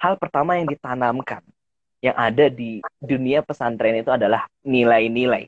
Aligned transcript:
hal 0.00 0.16
pertama 0.16 0.56
yang 0.56 0.66
ditanamkan 0.66 1.44
yang 2.00 2.16
ada 2.16 2.48
di 2.48 2.80
dunia 2.96 3.44
pesantren 3.44 4.00
itu 4.00 4.08
adalah 4.08 4.48
nilai-nilai. 4.64 5.44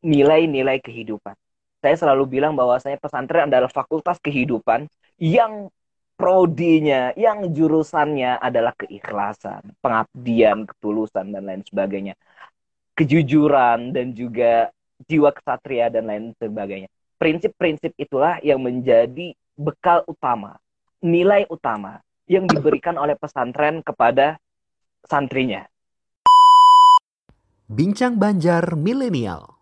Nilai-nilai 0.00 0.80
kehidupan. 0.80 1.36
Saya 1.84 1.96
selalu 2.00 2.40
bilang 2.40 2.56
bahwasanya 2.56 2.96
pesantren 2.96 3.52
adalah 3.52 3.68
fakultas 3.68 4.16
kehidupan 4.24 4.88
yang 5.20 5.68
prodinya, 6.16 7.12
yang 7.20 7.52
jurusannya 7.52 8.40
adalah 8.40 8.72
keikhlasan, 8.80 9.60
pengabdian, 9.84 10.64
ketulusan, 10.64 11.36
dan 11.36 11.42
lain 11.44 11.62
sebagainya. 11.68 12.16
Kejujuran 12.96 13.92
dan 13.92 14.16
juga 14.16 14.72
jiwa 15.04 15.28
kesatria 15.36 15.92
dan 15.92 16.08
lain 16.08 16.24
sebagainya. 16.40 16.88
Prinsip-prinsip 17.20 17.92
itulah 18.00 18.40
yang 18.40 18.64
menjadi 18.64 19.36
bekal 19.52 20.00
utama, 20.08 20.56
nilai 21.04 21.44
utama 21.52 22.00
yang 22.24 22.48
diberikan 22.48 22.96
oleh 22.96 23.16
pesantren 23.16 23.84
kepada 23.84 24.40
santrinya. 25.04 25.68
Bincang 27.68 28.16
Banjar 28.20 28.76
Milenial. 28.76 29.56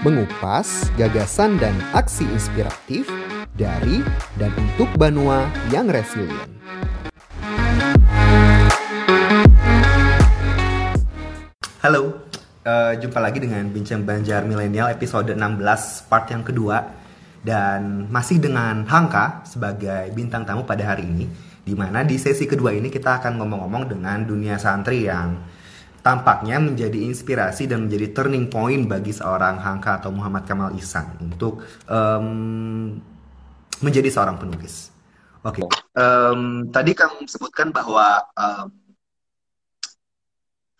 Mengupas 0.00 0.88
gagasan 0.96 1.60
dan 1.60 1.76
aksi 1.92 2.24
inspiratif 2.32 3.04
dari 3.52 4.00
dan 4.40 4.48
untuk 4.56 4.88
Banua 4.96 5.44
yang 5.68 5.92
resilient. 5.92 6.59
Halo, 11.80 12.28
uh, 12.68 12.92
jumpa 12.92 13.24
lagi 13.24 13.40
dengan 13.40 13.64
Bincang 13.72 14.04
Banjar 14.04 14.44
Milenial 14.44 14.92
episode 14.92 15.32
16 15.32 16.12
part 16.12 16.28
yang 16.28 16.44
kedua 16.44 16.76
dan 17.40 18.04
masih 18.12 18.36
dengan 18.36 18.84
Hangka 18.84 19.40
sebagai 19.48 20.12
bintang 20.12 20.44
tamu 20.44 20.68
pada 20.68 20.92
hari 20.92 21.08
ini 21.08 21.24
di 21.64 21.72
mana 21.72 22.04
di 22.04 22.20
sesi 22.20 22.44
kedua 22.44 22.76
ini 22.76 22.92
kita 22.92 23.24
akan 23.24 23.40
ngomong-ngomong 23.40 23.96
dengan 23.96 24.20
dunia 24.28 24.60
santri 24.60 25.08
yang 25.08 25.40
tampaknya 26.04 26.60
menjadi 26.60 27.00
inspirasi 27.00 27.64
dan 27.64 27.88
menjadi 27.88 28.12
turning 28.12 28.52
point 28.52 28.84
bagi 28.84 29.16
seorang 29.16 29.56
Hangka 29.56 30.04
atau 30.04 30.12
Muhammad 30.12 30.44
Kamal 30.44 30.76
Ihsan 30.76 31.16
untuk 31.16 31.64
um, 31.88 32.92
menjadi 33.80 34.12
seorang 34.12 34.36
penulis. 34.36 34.92
Oke, 35.48 35.64
okay. 35.64 35.96
um, 35.96 36.68
tadi 36.68 36.92
kamu 36.92 37.24
sebutkan 37.24 37.72
bahwa 37.72 38.20
um, 38.36 38.68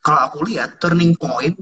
kalau 0.00 0.20
aku 0.28 0.38
lihat 0.48 0.80
turning 0.80 1.12
point 1.16 1.56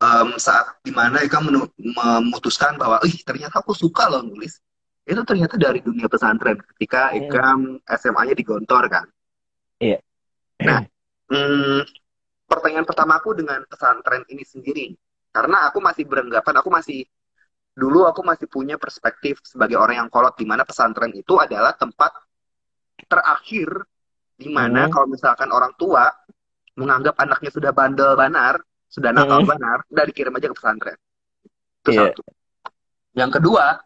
um, 0.00 0.36
saat 0.36 0.76
di 0.84 0.92
mana 0.92 1.24
Eka 1.24 1.40
memutuskan 1.40 2.76
bahwa, 2.76 3.00
ih 3.04 3.16
ternyata 3.24 3.60
aku 3.64 3.72
suka 3.72 4.08
loh 4.12 4.24
nulis. 4.24 4.60
Itu 5.06 5.22
ternyata 5.22 5.54
dari 5.54 5.80
dunia 5.80 6.10
pesantren 6.10 6.58
ketika 6.74 7.14
iya. 7.14 7.30
Eka 7.30 7.46
SMA-nya 7.96 8.34
di 8.34 8.44
Gontor 8.44 8.84
kan. 8.90 9.06
Iya. 9.78 10.02
Nah, 10.66 10.82
mm, 11.30 11.80
pertanyaan 12.46 12.86
pertama 12.86 13.18
aku 13.18 13.34
dengan 13.34 13.62
pesantren 13.66 14.22
ini 14.30 14.44
sendiri 14.46 14.86
karena 15.34 15.68
aku 15.68 15.84
masih 15.84 16.08
beranggapan 16.08 16.54
aku 16.62 16.70
masih 16.72 17.04
dulu 17.76 18.08
aku 18.08 18.24
masih 18.24 18.48
punya 18.48 18.80
perspektif 18.80 19.44
sebagai 19.44 19.76
orang 19.76 20.06
yang 20.06 20.08
kolot 20.08 20.32
di 20.38 20.48
mana 20.48 20.64
pesantren 20.64 21.12
itu 21.12 21.36
adalah 21.36 21.76
tempat 21.76 22.08
terakhir 23.04 23.68
di 24.32 24.48
mana 24.48 24.88
hmm. 24.88 24.92
kalau 24.96 25.06
misalkan 25.12 25.52
orang 25.52 25.76
tua 25.76 26.08
menganggap 26.76 27.16
anaknya 27.16 27.50
sudah 27.50 27.72
bandel 27.72 28.12
banar 28.14 28.60
sudah 28.86 29.10
nakal 29.10 29.42
hmm. 29.42 29.50
banar 29.50 29.78
udah 29.90 30.04
dikirim 30.06 30.36
aja 30.36 30.48
ke 30.52 30.56
pesantren 30.56 30.98
itu 31.82 31.90
yeah. 31.92 32.12
satu 32.12 32.22
yang 33.16 33.30
kedua 33.32 33.80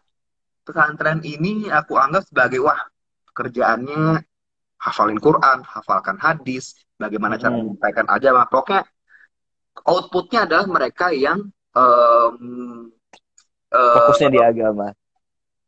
pesantren 0.67 1.19
ini 1.23 1.71
aku 1.71 1.97
anggap 1.97 2.27
sebagai 2.27 2.61
wah 2.61 2.79
kerjaannya 3.31 4.21
hafalin 4.77 5.19
Quran 5.19 5.63
hafalkan 5.63 6.19
hadis 6.19 6.75
bagaimana 6.99 7.39
cara 7.39 7.55
hmm. 7.55 7.59
menyampaikan 7.73 8.05
agama 8.11 8.45
pokoknya 8.45 8.83
outputnya 9.87 10.39
adalah 10.45 10.65
mereka 10.67 11.09
yang 11.15 11.49
um, 11.73 12.91
uh, 13.71 13.95
fokusnya 14.03 14.29
di 14.29 14.39
agama 14.41 14.91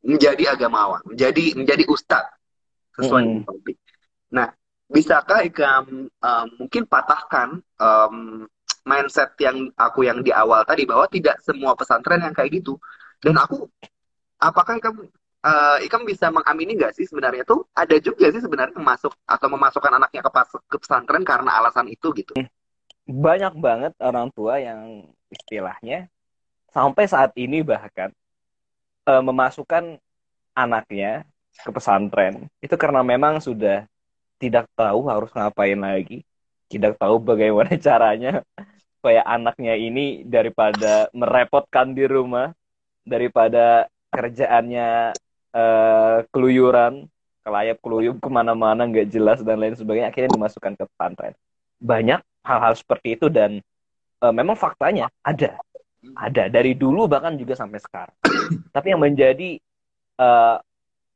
menjadi 0.03 0.43
agamawan 0.53 1.01
menjadi 1.07 1.55
menjadi 1.55 1.83
ustadz 1.87 2.35
sesuai 2.99 3.23
hmm. 3.23 3.41
topik 3.47 3.77
nah 4.33 4.51
bisakah 4.93 5.41
ikam 5.43 6.07
um, 6.07 6.47
mungkin 6.61 6.85
patahkan 6.85 7.59
um, 7.81 8.45
mindset 8.85 9.33
yang 9.41 9.73
aku 9.73 10.05
yang 10.05 10.21
di 10.21 10.29
awal 10.29 10.61
tadi 10.63 10.85
bahwa 10.85 11.09
tidak 11.09 11.41
semua 11.41 11.73
pesantren 11.73 12.21
yang 12.21 12.35
kayak 12.35 12.61
gitu 12.61 12.77
dan 13.25 13.33
aku 13.41 13.65
apakah 14.37 14.77
ikam 14.77 15.09
uh, 15.43 15.77
Ikam 15.83 16.07
bisa 16.07 16.31
mengamini 16.31 16.79
nggak 16.79 16.95
sih 16.95 17.05
sebenarnya 17.05 17.43
tuh 17.43 17.67
ada 17.75 17.95
juga 17.99 18.31
sih 18.31 18.41
sebenarnya 18.41 18.79
masuk 18.79 19.13
atau 19.27 19.47
memasukkan 19.51 19.91
anaknya 19.91 20.21
ke, 20.23 20.31
pas, 20.31 20.47
ke 20.47 20.77
pesantren 20.79 21.23
karena 21.27 21.51
alasan 21.59 21.91
itu 21.91 22.15
gitu. 22.15 22.33
Banyak 23.03 23.59
banget 23.59 23.93
orang 23.99 24.31
tua 24.31 24.63
yang 24.63 25.11
istilahnya 25.27 26.07
sampai 26.71 27.05
saat 27.05 27.35
ini 27.35 27.61
bahkan 27.61 28.09
uh, 29.05 29.21
memasukkan 29.21 29.99
anaknya 30.55 31.27
ke 31.53 31.69
pesantren 31.69 32.49
itu 32.63 32.73
karena 32.79 33.05
memang 33.05 33.37
sudah 33.37 33.85
tidak 34.43 34.67
tahu 34.75 35.07
harus 35.07 35.31
ngapain 35.31 35.79
lagi, 35.79 36.27
tidak 36.67 36.99
tahu 36.99 37.15
bagaimana 37.23 37.79
caranya 37.87 38.43
supaya 38.99 39.23
anaknya 39.23 39.79
ini 39.79 40.27
daripada 40.27 41.07
merepotkan 41.15 41.95
di 41.95 42.03
rumah, 42.03 42.51
daripada 43.07 43.87
kerjaannya 44.11 45.15
uh, 45.55 46.27
keluyuran, 46.27 47.07
kelayap 47.47 47.79
keluyup 47.79 48.19
ke 48.19 48.27
mana-mana 48.27 48.83
nggak 48.83 49.07
jelas 49.07 49.39
dan 49.39 49.63
lain 49.63 49.79
sebagainya 49.79 50.11
akhirnya 50.11 50.35
dimasukkan 50.35 50.75
ke 50.75 50.83
pesantren. 50.91 51.35
Banyak 51.79 52.19
hal-hal 52.43 52.73
seperti 52.75 53.15
itu 53.15 53.31
dan 53.31 53.63
uh, 54.19 54.35
memang 54.35 54.59
faktanya 54.59 55.07
ada, 55.23 55.59
ada 56.19 56.51
dari 56.51 56.75
dulu 56.75 57.07
bahkan 57.07 57.39
juga 57.39 57.55
sampai 57.55 57.79
sekarang. 57.79 58.15
Tapi 58.75 58.91
yang 58.91 58.99
menjadi 59.03 59.55
uh, 60.19 60.59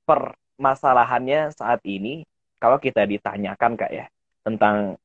permasalahannya 0.07 1.51
saat 1.55 1.83
ini 1.83 2.23
kalau 2.57 2.77
kita 2.81 3.05
ditanyakan 3.05 3.77
kak 3.77 3.91
ya 3.93 4.05
tentang 4.41 4.97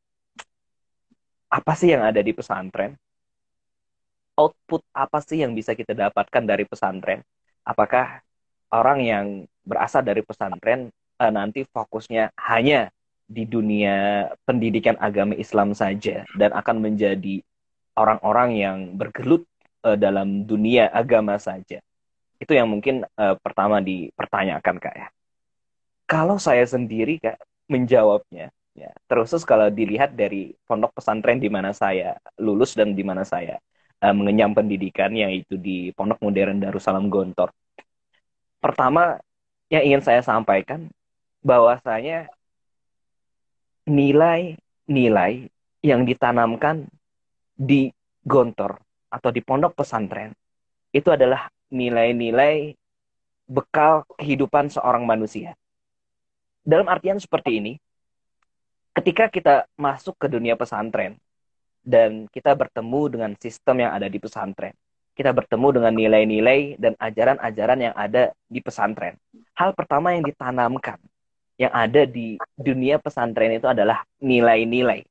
apa 1.52 1.72
sih 1.76 1.92
yang 1.92 2.00
ada 2.00 2.24
di 2.24 2.32
pesantren, 2.32 2.96
output 4.40 4.80
apa 4.96 5.20
sih 5.20 5.44
yang 5.44 5.52
bisa 5.52 5.76
kita 5.76 5.92
dapatkan 5.92 6.42
dari 6.48 6.64
pesantren? 6.64 7.20
Apakah 7.62 8.24
orang 8.72 8.98
yang 9.04 9.26
berasal 9.62 10.00
dari 10.00 10.24
pesantren 10.24 10.88
uh, 11.20 11.32
nanti 11.32 11.68
fokusnya 11.68 12.32
hanya 12.40 12.88
di 13.28 13.44
dunia 13.44 14.28
pendidikan 14.44 14.96
agama 14.98 15.36
Islam 15.36 15.76
saja 15.76 16.24
dan 16.36 16.50
akan 16.52 16.84
menjadi 16.84 17.44
orang-orang 17.96 18.50
yang 18.56 18.78
bergelut 18.96 19.44
uh, 19.84 19.96
dalam 19.96 20.48
dunia 20.48 20.88
agama 20.88 21.36
saja. 21.36 21.84
Itu 22.40 22.52
yang 22.56 22.72
mungkin 22.72 23.06
uh, 23.16 23.36
pertama 23.38 23.78
dipertanyakan 23.78 24.76
Kak 24.82 24.94
ya. 24.96 25.08
Kalau 26.12 26.36
saya 26.36 26.68
sendiri 26.68 27.16
Kak 27.16 27.40
menjawabnya 27.72 28.52
ya, 28.76 28.92
terus 29.08 29.32
kalau 29.48 29.72
dilihat 29.72 30.12
dari 30.12 30.52
pondok 30.68 30.92
pesantren 30.92 31.40
di 31.40 31.48
mana 31.48 31.72
saya 31.72 32.20
lulus 32.36 32.76
dan 32.76 32.92
di 32.92 33.00
mana 33.00 33.24
saya 33.24 33.56
uh, 34.04 34.12
mengenyam 34.12 34.52
pendidikan 34.52 35.08
yaitu 35.16 35.56
di 35.56 35.88
Pondok 35.96 36.20
Modern 36.20 36.60
Darussalam 36.60 37.08
Gontor 37.08 37.48
pertama 38.60 39.24
yang 39.72 39.88
ingin 39.88 40.02
saya 40.04 40.20
sampaikan 40.20 40.92
bahwasanya 41.40 42.28
nilai-nilai 43.88 45.48
yang 45.82 46.04
ditanamkan 46.04 46.86
di 47.56 47.90
gontor 48.22 48.78
atau 49.10 49.30
di 49.34 49.42
pondok 49.42 49.74
pesantren 49.74 50.30
itu 50.94 51.10
adalah 51.10 51.50
nilai-nilai 51.72 52.76
bekal 53.50 54.06
kehidupan 54.20 54.70
seorang 54.70 55.02
manusia. 55.02 55.58
Dalam 56.62 56.86
artian 56.86 57.18
seperti 57.18 57.58
ini, 57.58 57.72
ketika 58.94 59.26
kita 59.26 59.66
masuk 59.74 60.14
ke 60.14 60.30
dunia 60.30 60.54
pesantren 60.54 61.18
dan 61.82 62.30
kita 62.30 62.54
bertemu 62.54 63.00
dengan 63.10 63.30
sistem 63.38 63.82
yang 63.82 63.92
ada 63.94 64.06
di 64.06 64.22
pesantren, 64.22 64.74
kita 65.12 65.34
bertemu 65.34 65.68
dengan 65.82 65.92
nilai-nilai 65.92 66.80
dan 66.80 66.94
ajaran-ajaran 66.96 67.78
yang 67.90 67.94
ada 67.98 68.32
di 68.48 68.62
pesantren. 68.62 69.18
Hal 69.58 69.74
pertama 69.76 70.14
yang 70.14 70.24
ditanamkan 70.24 71.02
yang 71.60 71.72
ada 71.72 72.08
di 72.08 72.40
dunia 72.56 72.96
pesantren 72.98 73.54
itu 73.54 73.68
adalah 73.68 74.02
nilai-nilai. 74.18 75.04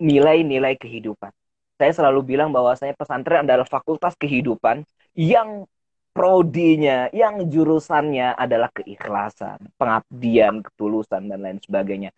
Nilai-nilai 0.00 0.74
kehidupan. 0.80 1.30
Saya 1.76 1.92
selalu 1.92 2.36
bilang 2.36 2.50
bahwasanya 2.50 2.96
pesantren 2.96 3.44
adalah 3.44 3.68
fakultas 3.68 4.16
kehidupan 4.16 4.88
yang 5.12 5.68
prodinya, 6.16 7.12
yang 7.12 7.44
jurusannya 7.44 8.32
adalah 8.32 8.72
keikhlasan, 8.72 9.68
pengabdian, 9.76 10.64
ketulusan, 10.64 11.28
dan 11.28 11.44
lain 11.44 11.60
sebagainya. 11.60 12.10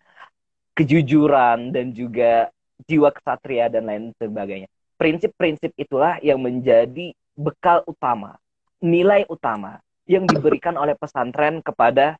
Kejujuran 0.71 1.75
dan 1.75 1.91
juga 1.91 2.47
jiwa 2.87 3.11
kesatria 3.11 3.67
dan 3.67 3.91
lain 3.91 4.15
sebagainya. 4.15 4.71
Prinsip-prinsip 4.95 5.75
itulah 5.75 6.15
yang 6.23 6.39
menjadi 6.39 7.11
bekal 7.35 7.83
utama, 7.83 8.39
nilai 8.79 9.27
utama 9.27 9.83
yang 10.07 10.23
diberikan 10.23 10.79
oleh 10.79 10.95
pesantren 10.95 11.59
kepada 11.59 12.15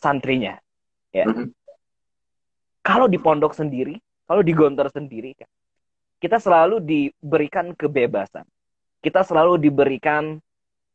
santrinya. 0.00 0.56
Ya. 1.12 1.28
Mm-hmm. 1.28 1.52
Kalau 2.80 3.04
di 3.04 3.20
pondok 3.20 3.52
sendiri, 3.52 4.00
kalau 4.24 4.40
di 4.40 4.56
gontor 4.56 4.88
sendiri, 4.88 5.36
kita 6.16 6.40
selalu 6.40 6.80
diberikan 6.80 7.76
kebebasan. 7.76 8.48
Kita 9.04 9.20
selalu 9.20 9.60
diberikan 9.60 10.40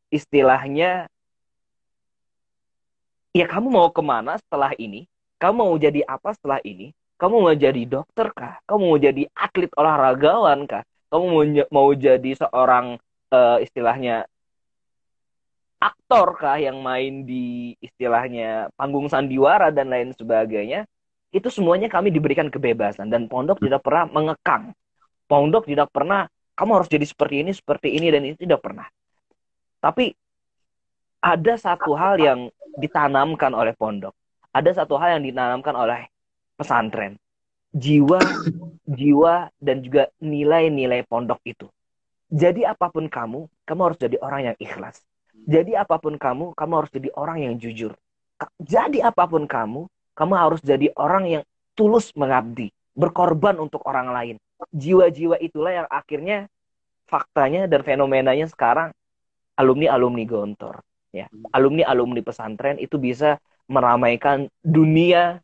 istilahnya, 0.08 1.08
ya 3.36 3.46
kamu 3.46 3.68
mau 3.68 3.88
ke 3.92 4.02
mana 4.04 4.36
setelah 4.40 4.72
ini? 4.76 5.06
Kamu 5.38 5.54
mau 5.54 5.76
jadi 5.78 6.02
apa 6.02 6.34
setelah 6.34 6.58
ini? 6.66 6.90
Kamu 7.18 7.42
mau 7.42 7.54
jadi 7.54 7.82
dokter 7.86 8.30
kah? 8.34 8.58
Kamu 8.66 8.82
mau 8.94 8.98
jadi 8.98 9.26
atlet 9.34 9.70
olahragawan 9.74 10.66
kah? 10.66 10.82
Kamu 11.10 11.24
mau 11.30 11.42
mau 11.70 11.88
jadi 11.94 12.30
seorang 12.34 12.98
uh, 13.30 13.58
istilahnya 13.62 14.26
aktor 15.78 16.34
kah 16.34 16.58
yang 16.58 16.82
main 16.82 17.22
di 17.22 17.74
istilahnya 17.78 18.70
panggung 18.74 19.06
sandiwara 19.06 19.70
dan 19.70 19.90
lain 19.90 20.10
sebagainya? 20.14 20.86
Itu 21.30 21.52
semuanya 21.52 21.92
kami 21.92 22.08
diberikan 22.10 22.48
kebebasan 22.48 23.12
dan 23.12 23.28
pondok 23.30 23.60
tidak 23.62 23.84
pernah 23.84 24.08
mengekang. 24.10 24.72
Pondok 25.28 25.68
tidak 25.68 25.92
pernah 25.92 26.26
kamu 26.58 26.70
harus 26.82 26.90
jadi 26.90 27.06
seperti 27.06 27.46
ini, 27.46 27.50
seperti 27.54 27.88
ini 27.94 28.06
dan 28.10 28.22
ini 28.26 28.34
tidak 28.34 28.58
pernah. 28.58 28.90
Tapi 29.78 30.14
ada 31.22 31.54
satu 31.58 31.94
hal 31.98 32.18
yang 32.18 32.40
ditanamkan 32.78 33.50
oleh 33.54 33.74
pondok 33.74 34.14
ada 34.58 34.70
satu 34.74 34.96
hal 34.96 35.20
yang 35.20 35.24
ditanamkan 35.24 35.74
oleh 35.76 36.08
pesantren. 36.58 37.20
Jiwa, 37.70 38.18
jiwa 38.88 39.52
dan 39.60 39.84
juga 39.84 40.08
nilai-nilai 40.18 41.04
pondok 41.04 41.38
itu. 41.44 41.68
Jadi 42.28 42.64
apa 42.64 42.88
pun 42.88 43.08
kamu, 43.08 43.46
kamu 43.68 43.80
harus 43.84 43.98
jadi 44.00 44.16
orang 44.20 44.52
yang 44.52 44.56
ikhlas. 44.58 45.04
Jadi 45.48 45.76
apa 45.78 45.96
pun 46.00 46.18
kamu, 46.18 46.56
kamu 46.56 46.72
harus 46.74 46.90
jadi 46.92 47.08
orang 47.14 47.38
yang 47.44 47.54
jujur. 47.60 47.92
Jadi 48.58 48.98
apa 49.04 49.24
pun 49.28 49.44
kamu, 49.44 49.86
kamu 50.16 50.34
harus 50.34 50.60
jadi 50.64 50.90
orang 50.96 51.24
yang 51.28 51.42
tulus 51.78 52.10
mengabdi, 52.18 52.74
berkorban 52.96 53.60
untuk 53.60 53.84
orang 53.86 54.10
lain. 54.10 54.36
Jiwa-jiwa 54.74 55.38
itulah 55.38 55.84
yang 55.84 55.88
akhirnya 55.88 56.50
faktanya 57.06 57.70
dan 57.70 57.80
fenomenanya 57.86 58.50
sekarang 58.50 58.92
alumni-alumni 59.58 60.22
Gontor, 60.22 60.80
ya. 61.10 61.26
Alumni-alumni 61.50 62.22
pesantren 62.22 62.78
itu 62.78 62.94
bisa 62.96 63.42
meramaikan 63.66 64.46
dunia 64.62 65.42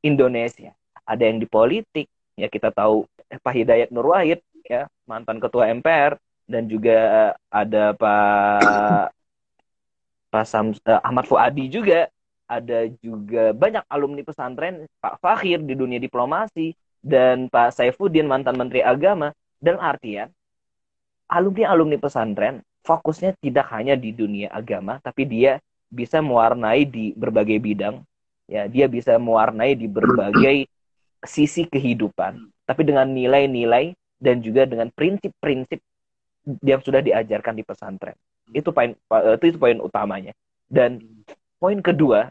Indonesia. 0.00 0.72
Ada 1.04 1.28
yang 1.28 1.38
di 1.38 1.46
politik, 1.46 2.08
ya 2.34 2.48
kita 2.48 2.72
tahu 2.72 3.04
Pak 3.28 3.54
Hidayat 3.54 3.92
Nur 3.92 4.10
Wahid, 4.10 4.40
ya 4.64 4.88
mantan 5.04 5.38
ketua 5.38 5.68
MPR, 5.70 6.16
dan 6.48 6.66
juga 6.66 7.30
ada 7.52 7.92
Pak 7.94 9.12
Pak 10.32 10.44
Sam, 10.48 10.74
uh, 10.74 11.00
Ahmad 11.06 11.28
Fuadi 11.28 11.70
juga, 11.70 12.10
ada 12.50 12.90
juga 12.98 13.54
banyak 13.54 13.84
alumni 13.86 14.26
pesantren, 14.26 14.88
Pak 14.98 15.22
Fakhir 15.22 15.62
di 15.62 15.78
dunia 15.78 16.02
diplomasi, 16.02 16.74
dan 16.98 17.46
Pak 17.46 17.78
Saifuddin 17.78 18.26
mantan 18.26 18.58
Menteri 18.58 18.82
Agama, 18.82 19.30
dan 19.62 19.78
artian 19.78 20.28
alumni-alumni 21.26 21.98
pesantren 21.98 22.62
fokusnya 22.86 23.34
tidak 23.42 23.66
hanya 23.74 23.98
di 23.98 24.14
dunia 24.14 24.46
agama, 24.54 25.02
tapi 25.02 25.26
dia 25.26 25.58
bisa 25.90 26.22
mewarnai 26.22 26.86
di 26.86 27.10
berbagai 27.18 27.58
bidang. 27.58 28.06
Ya 28.46 28.70
dia 28.70 28.86
bisa 28.86 29.18
mewarnai 29.18 29.74
di 29.74 29.90
berbagai 29.90 30.70
sisi 31.26 31.66
kehidupan. 31.66 32.46
Tapi 32.62 32.82
dengan 32.86 33.10
nilai-nilai 33.10 33.98
dan 34.22 34.38
juga 34.38 34.70
dengan 34.70 34.86
prinsip-prinsip 34.94 35.82
yang 36.62 36.78
sudah 36.78 37.02
diajarkan 37.02 37.58
di 37.58 37.66
pesantren. 37.66 38.14
Itu 38.54 38.70
poin 38.70 38.94
itu, 38.94 39.44
itu 39.50 39.58
poin 39.58 39.82
utamanya. 39.82 40.30
Dan 40.70 41.02
poin 41.58 41.82
kedua 41.82 42.30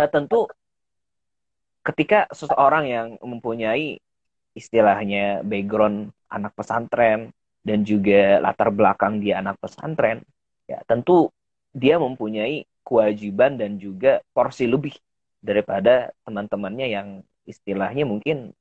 uh, 0.00 0.08
tentu 0.08 0.48
ketika 1.84 2.26
seseorang 2.32 2.84
yang 2.88 3.06
mempunyai 3.20 4.00
istilahnya 4.56 5.44
background 5.44 6.10
anak 6.32 6.56
pesantren 6.56 7.35
dan 7.66 7.82
juga 7.82 8.38
latar 8.38 8.70
belakang 8.70 9.18
dia 9.18 9.42
anak 9.42 9.58
pesantren 9.58 10.22
ya 10.70 10.78
tentu 10.86 11.34
dia 11.74 11.98
mempunyai 11.98 12.62
kewajiban 12.86 13.58
dan 13.58 13.82
juga 13.82 14.22
porsi 14.30 14.70
lebih 14.70 14.94
daripada 15.42 16.14
teman-temannya 16.22 16.86
yang 16.86 17.08
istilahnya 17.46 18.06
mungkin 18.06 18.54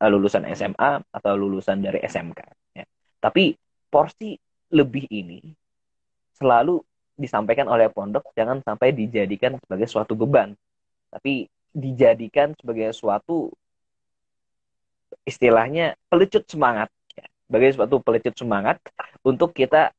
uh, 0.00 0.08
lulusan 0.08 0.48
SMA 0.52 1.04
atau 1.12 1.32
lulusan 1.36 1.80
dari 1.84 2.00
SMK. 2.04 2.40
Ya. 2.76 2.84
Tapi 3.20 3.56
porsi 3.88 4.36
lebih 4.72 5.08
ini 5.12 5.40
selalu 6.36 6.80
disampaikan 7.16 7.68
oleh 7.68 7.88
pondok 7.88 8.32
jangan 8.36 8.60
sampai 8.60 8.92
dijadikan 8.92 9.56
sebagai 9.56 9.88
suatu 9.88 10.12
beban, 10.12 10.52
tapi 11.08 11.48
dijadikan 11.72 12.52
sebagai 12.56 12.92
suatu 12.92 13.48
istilahnya 15.24 15.96
pelecut 16.12 16.44
semangat. 16.44 16.92
Sebagai 17.46 17.70
suatu 17.78 18.02
pelecut 18.02 18.34
semangat 18.34 18.82
untuk 19.22 19.54
kita 19.54 19.94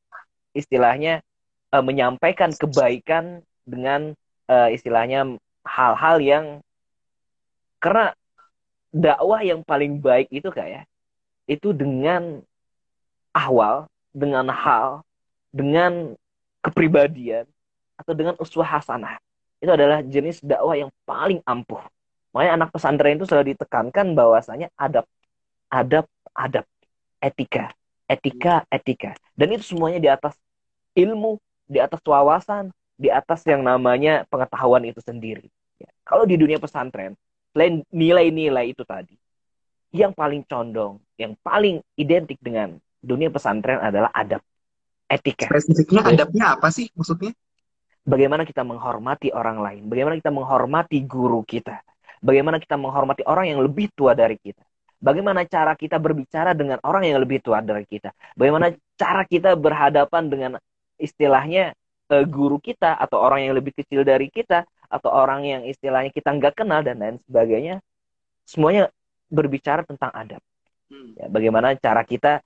istilahnya 0.52 1.24
uh, 1.72 1.84
menyampaikan 1.84 2.52
kebaikan 2.52 3.44
dengan 3.64 4.16
uh, 4.52 4.70
istilahnya 4.72 5.40
hal-hal 5.64 6.18
yang 6.24 6.46
karena 7.80 8.16
dakwah 8.92 9.44
yang 9.44 9.62
paling 9.64 10.00
baik 10.00 10.32
itu 10.32 10.50
kayak 10.50 10.88
itu 11.48 11.72
dengan 11.72 12.44
awal, 13.32 13.88
dengan 14.12 14.50
hal, 14.52 15.06
dengan 15.54 16.18
kepribadian 16.60 17.48
atau 17.96 18.14
dengan 18.18 18.36
uswah 18.42 18.68
hasanah. 18.68 19.22
Itu 19.64 19.72
adalah 19.74 20.04
jenis 20.04 20.44
dakwah 20.44 20.76
yang 20.76 20.92
paling 21.08 21.40
ampuh. 21.48 21.82
Makanya 22.36 22.62
anak 22.62 22.70
pesantren 22.76 23.18
itu 23.18 23.26
selalu 23.26 23.56
ditekankan 23.56 24.14
bahwasanya 24.14 24.70
adab, 24.78 25.08
adab, 25.72 26.06
adab, 26.36 26.66
etika, 27.22 27.74
etika, 28.08 28.64
etika. 28.70 29.12
Dan 29.34 29.54
itu 29.54 29.76
semuanya 29.76 30.00
di 30.00 30.10
atas 30.10 30.34
ilmu, 30.98 31.38
di 31.68 31.78
atas 31.78 32.02
wawasan, 32.02 32.72
di 32.98 33.14
atas 33.14 33.46
yang 33.46 33.62
namanya 33.62 34.26
pengetahuan 34.32 34.82
itu 34.90 35.04
sendiri. 35.04 35.46
Ya. 35.78 35.90
Kalau 36.02 36.26
di 36.26 36.34
dunia 36.40 36.58
pesantren, 36.58 37.14
selain 37.54 37.86
nilai-nilai 37.94 38.74
itu 38.74 38.82
tadi, 38.82 39.14
yang 39.94 40.12
paling 40.12 40.42
condong, 40.50 40.98
yang 41.16 41.38
paling 41.46 41.80
identik 41.96 42.42
dengan 42.42 42.82
dunia 43.00 43.30
pesantren 43.30 43.78
adalah 43.78 44.10
adab, 44.12 44.42
etika. 45.08 45.48
Spesifiknya 45.48 46.02
adabnya 46.04 46.58
apa 46.58 46.74
sih 46.74 46.90
maksudnya? 46.98 47.32
Bagaimana 48.08 48.48
kita 48.48 48.64
menghormati 48.64 49.36
orang 49.36 49.60
lain, 49.60 49.84
bagaimana 49.92 50.16
kita 50.16 50.32
menghormati 50.32 50.98
guru 51.04 51.44
kita, 51.44 51.84
bagaimana 52.24 52.58
kita 52.58 52.80
menghormati 52.80 53.24
orang 53.28 53.52
yang 53.52 53.60
lebih 53.60 53.92
tua 53.94 54.16
dari 54.16 54.40
kita. 54.40 54.64
Bagaimana 54.98 55.46
cara 55.46 55.78
kita 55.78 56.02
berbicara 56.02 56.58
dengan 56.58 56.82
orang 56.82 57.06
yang 57.06 57.22
lebih 57.22 57.38
tua 57.46 57.62
dari 57.62 57.86
kita? 57.86 58.10
Bagaimana 58.34 58.74
cara 58.98 59.22
kita 59.30 59.54
berhadapan 59.54 60.24
dengan 60.26 60.52
istilahnya 60.98 61.78
uh, 62.10 62.26
guru 62.26 62.58
kita 62.58 62.98
atau 62.98 63.22
orang 63.22 63.46
yang 63.46 63.54
lebih 63.54 63.78
kecil 63.78 64.02
dari 64.02 64.34
kita 64.34 64.66
atau 64.90 65.10
orang 65.14 65.46
yang 65.46 65.62
istilahnya 65.70 66.10
kita 66.10 66.34
nggak 66.34 66.58
kenal 66.58 66.82
dan 66.82 66.98
lain 66.98 67.18
sebagainya? 67.30 67.78
Semuanya 68.50 68.90
berbicara 69.30 69.86
tentang 69.86 70.10
adab. 70.16 70.42
Hmm. 70.88 71.14
ya, 71.20 71.28
bagaimana 71.28 71.76
cara 71.76 72.02
kita 72.08 72.40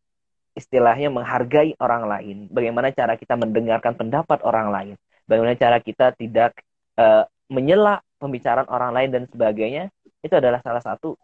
istilahnya 0.57 1.07
menghargai 1.07 1.77
orang 1.79 2.03
lain? 2.09 2.37
Bagaimana 2.51 2.91
cara 2.91 3.15
kita 3.15 3.39
mendengarkan 3.39 3.95
pendapat 3.95 4.43
orang 4.43 4.67
lain? 4.73 4.95
Bagaimana 5.23 5.55
cara 5.55 5.79
kita 5.79 6.11
tidak 6.19 6.59
uh, 6.99 7.23
menyela 7.47 8.03
pembicaraan 8.19 8.67
orang 8.67 8.91
lain 8.91 9.09
dan 9.13 9.23
sebagainya? 9.31 9.87
Itu 10.19 10.35
adalah 10.35 10.59
salah 10.59 10.83
satu 10.83 11.15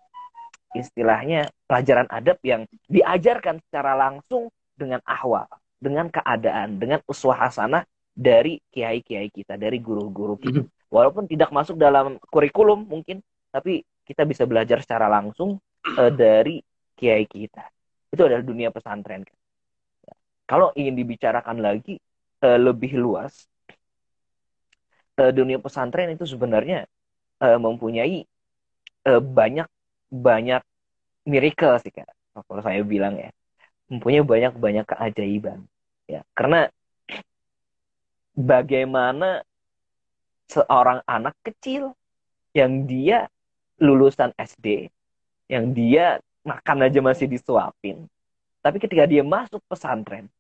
istilahnya 0.75 1.47
pelajaran 1.69 2.07
adab 2.12 2.39
yang 2.43 2.67
diajarkan 2.91 3.63
secara 3.67 3.95
langsung 3.95 4.51
dengan 4.75 5.00
ahwal 5.07 5.47
dengan 5.77 6.09
keadaan, 6.09 6.81
dengan 6.81 7.00
uswah 7.05 7.38
hasanah 7.38 7.86
dari 8.17 8.57
kiai-kiai 8.74 9.29
kita, 9.29 9.55
dari 9.55 9.77
guru-guru 9.77 10.36
kita. 10.41 10.65
-hmm. 10.65 10.89
Walaupun 10.89 11.29
tidak 11.29 11.53
masuk 11.53 11.77
dalam 11.77 12.17
kurikulum 12.33 12.89
mungkin, 12.89 13.21
tapi 13.53 13.86
kita 14.07 14.25
bisa 14.25 14.50
belajar 14.50 14.81
secara 14.81 15.05
langsung 15.05 15.62
uh, 15.86 16.12
dari 16.12 16.63
kiai 16.97 17.29
kita. 17.29 17.69
Itu 18.09 18.25
adalah 18.25 18.41
dunia 18.41 18.74
pesantren. 18.74 19.21
Kalau 20.47 20.71
ingin 20.74 20.95
dibicarakan 20.95 21.59
lagi 21.59 22.00
uh, 22.41 22.57
lebih 22.57 22.95
luas, 22.97 23.45
uh, 25.19 25.29
dunia 25.29 25.59
pesantren 25.62 26.15
itu 26.15 26.24
sebenarnya 26.25 26.88
uh, 27.43 27.59
mempunyai 27.59 28.24
uh, 29.05 29.21
banyak 29.21 29.67
banyak 30.11 30.61
miracle 31.27 31.77
sih 31.83 31.91
kak. 31.91 32.07
Kalau 32.37 32.61
saya 32.61 32.81
bilang 32.85 33.17
ya 33.17 33.33
mempunyai 33.87 34.23
banyak-banyak 34.23 34.85
keajaiban. 34.87 35.63
Ya, 36.07 36.23
karena 36.35 36.71
bagaimana 38.35 39.43
seorang 40.47 41.03
anak 41.03 41.35
kecil 41.43 41.95
yang 42.55 42.87
dia 42.87 43.27
lulusan 43.79 44.31
SD, 44.39 44.87
yang 45.51 45.75
dia 45.75 46.19
makan 46.47 46.87
aja 46.87 46.99
masih 47.03 47.27
disuapin. 47.27 48.07
Tapi 48.63 48.77
ketika 48.79 49.03
dia 49.07 49.23
masuk 49.23 49.59
pesantren, 49.67 50.31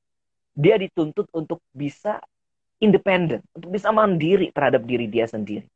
dia 0.55 0.79
dituntut 0.79 1.27
untuk 1.35 1.59
bisa 1.75 2.19
independen, 2.79 3.43
untuk 3.53 3.71
bisa 3.71 3.91
mandiri 3.91 4.51
terhadap 4.51 4.83
diri 4.87 5.05
dia 5.07 5.27
sendiri. 5.27 5.67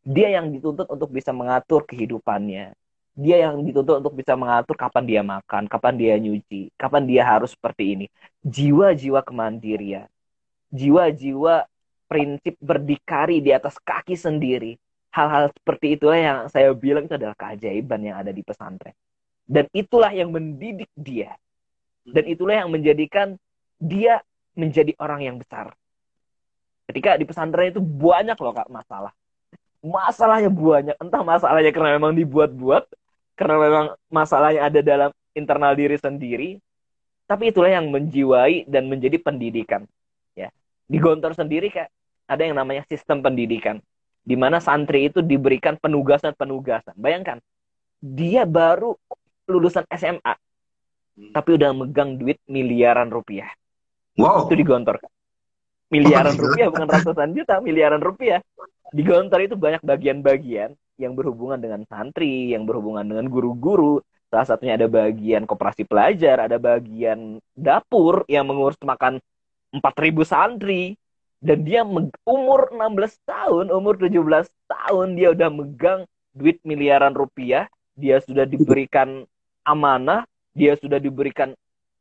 Dia 0.00 0.40
yang 0.40 0.48
dituntut 0.48 0.88
untuk 0.88 1.12
bisa 1.12 1.30
mengatur 1.34 1.84
kehidupannya. 1.84 2.72
Dia 3.20 3.36
yang 3.44 3.60
dituntut 3.60 4.00
untuk 4.00 4.16
bisa 4.16 4.32
mengatur 4.32 4.80
kapan 4.80 5.04
dia 5.04 5.20
makan, 5.20 5.68
kapan 5.68 5.94
dia 6.00 6.14
nyuci, 6.16 6.72
kapan 6.80 7.04
dia 7.04 7.22
harus 7.28 7.52
seperti 7.52 7.84
ini. 7.92 8.06
Jiwa-jiwa 8.40 9.20
kemandirian, 9.20 10.08
jiwa-jiwa 10.72 11.68
prinsip 12.08 12.56
berdikari 12.58 13.44
di 13.44 13.52
atas 13.52 13.76
kaki 13.76 14.16
sendiri. 14.16 14.80
Hal-hal 15.10 15.50
seperti 15.52 15.98
itulah 15.98 16.18
yang 16.18 16.38
saya 16.48 16.70
bilang 16.72 17.04
itu 17.04 17.18
adalah 17.18 17.36
keajaiban 17.36 18.00
yang 18.02 18.16
ada 18.18 18.32
di 18.32 18.42
pesantren. 18.46 18.94
Dan 19.46 19.66
itulah 19.74 20.14
yang 20.14 20.30
mendidik 20.30 20.90
dia. 20.94 21.34
Dan 22.06 22.30
itulah 22.30 22.62
yang 22.62 22.70
menjadikan 22.70 23.34
dia 23.78 24.22
menjadi 24.54 24.94
orang 25.02 25.20
yang 25.26 25.36
besar. 25.38 25.74
Ketika 26.86 27.18
di 27.18 27.26
pesantren 27.26 27.74
itu 27.74 27.82
banyak 27.82 28.38
loh 28.38 28.54
kak 28.54 28.70
masalah. 28.70 29.14
Masalahnya 29.82 30.50
banyak. 30.50 30.96
Entah 30.98 31.22
masalahnya 31.22 31.70
karena 31.74 31.98
memang 31.98 32.14
dibuat-buat. 32.14 32.86
Karena 33.40 33.56
memang 33.56 33.86
masalahnya 34.12 34.68
ada 34.68 34.84
dalam 34.84 35.10
internal 35.32 35.72
diri 35.72 35.96
sendiri. 35.96 36.60
Tapi 37.24 37.48
itulah 37.48 37.72
yang 37.72 37.88
menjiwai 37.88 38.68
dan 38.68 38.84
menjadi 38.92 39.16
pendidikan. 39.16 39.88
Ya, 40.36 40.52
Di 40.84 41.00
Gontor 41.00 41.32
sendiri 41.32 41.72
kak 41.72 41.88
ada 42.28 42.42
yang 42.44 42.52
namanya 42.52 42.84
sistem 42.84 43.24
pendidikan. 43.24 43.80
Di 44.20 44.36
mana 44.36 44.60
santri 44.60 45.08
itu 45.08 45.24
diberikan 45.24 45.80
penugasan-penugasan. 45.80 46.92
Bayangkan, 47.00 47.40
dia 47.96 48.44
baru 48.44 48.92
lulusan 49.48 49.88
SMA, 49.96 50.34
hmm. 50.36 51.32
tapi 51.32 51.56
udah 51.56 51.72
megang 51.72 52.20
duit 52.20 52.36
miliaran 52.44 53.08
rupiah. 53.08 53.48
Wow. 54.20 54.46
Itu 54.46 54.60
digontor. 54.60 55.00
Miliaran 55.90 56.36
oh, 56.36 56.40
rupiah 56.44 56.66
bukan 56.68 56.86
ratusan 56.86 57.30
juta, 57.32 57.58
miliaran 57.64 58.02
rupiah. 58.04 58.44
Digontor 58.92 59.48
itu 59.48 59.54
banyak 59.56 59.82
bagian-bagian 59.82 60.76
yang 61.00 61.16
berhubungan 61.16 61.56
dengan 61.56 61.82
santri, 61.88 62.52
yang 62.52 62.68
berhubungan 62.68 63.08
dengan 63.08 63.26
guru-guru. 63.32 64.04
Salah 64.28 64.46
satunya 64.46 64.76
ada 64.78 64.86
bagian 64.86 65.48
koperasi 65.48 65.88
pelajar, 65.88 66.46
ada 66.46 66.60
bagian 66.60 67.40
dapur 67.56 68.22
yang 68.30 68.46
mengurus 68.46 68.78
makan 68.84 69.18
4000 69.74 70.22
santri. 70.22 70.94
Dan 71.40 71.64
dia 71.64 71.82
umur 72.28 72.68
16 72.68 73.16
tahun, 73.24 73.72
umur 73.72 73.96
17 73.96 74.52
tahun 74.68 75.16
dia 75.16 75.32
udah 75.32 75.48
megang 75.48 76.00
duit 76.36 76.60
miliaran 76.62 77.16
rupiah. 77.16 77.66
Dia 77.96 78.20
sudah 78.20 78.46
diberikan 78.46 79.24
amanah, 79.66 80.28
dia 80.54 80.78
sudah 80.78 81.02
diberikan 81.02 81.56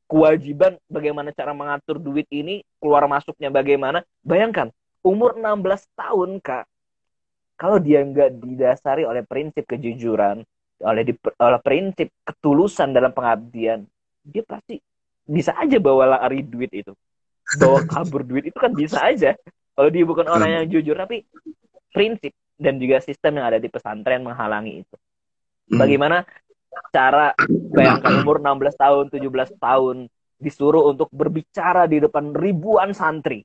kewajiban 0.06 0.78
bagaimana 0.86 1.34
cara 1.34 1.56
mengatur 1.56 1.98
duit 1.98 2.30
ini, 2.30 2.62
keluar 2.78 3.10
masuknya 3.10 3.50
bagaimana. 3.50 4.06
Bayangkan, 4.22 4.70
umur 5.02 5.34
16 5.34 5.88
tahun, 5.98 6.38
Kak. 6.46 6.69
Kalau 7.60 7.76
dia 7.84 8.00
nggak 8.00 8.40
didasari 8.40 9.04
oleh 9.04 9.28
prinsip 9.28 9.68
kejujuran, 9.68 10.48
oleh, 10.80 11.04
di, 11.04 11.14
oleh 11.20 11.60
prinsip 11.60 12.08
ketulusan 12.24 12.96
dalam 12.96 13.12
pengabdian, 13.12 13.84
dia 14.24 14.44
pasti 14.48 14.80
bisa 15.28 15.52
aja 15.60 15.76
bawa 15.76 16.16
lari 16.16 16.40
duit 16.40 16.72
itu. 16.72 16.96
Bawa 17.60 17.84
kabur 17.92 18.24
duit 18.24 18.48
itu 18.48 18.56
kan 18.56 18.72
bisa 18.72 19.04
aja. 19.04 19.36
Kalau 19.76 19.90
dia 19.92 20.08
bukan 20.08 20.28
orang 20.32 20.64
yang 20.64 20.66
jujur, 20.72 20.96
tapi 20.96 21.28
prinsip 21.92 22.32
dan 22.56 22.80
juga 22.80 23.04
sistem 23.04 23.44
yang 23.44 23.52
ada 23.52 23.60
di 23.60 23.68
pesantren 23.68 24.24
menghalangi 24.24 24.88
itu. 24.88 24.96
Hmm. 24.96 25.80
Bagaimana 25.84 26.24
cara 26.96 27.36
bayangkan 27.76 28.24
umur 28.24 28.40
16 28.40 28.76
tahun, 28.80 29.04
17 29.12 29.60
tahun 29.60 29.96
disuruh 30.40 30.96
untuk 30.96 31.12
berbicara 31.12 31.92
di 31.92 32.00
depan 32.00 32.32
ribuan 32.32 32.96
santri. 32.96 33.44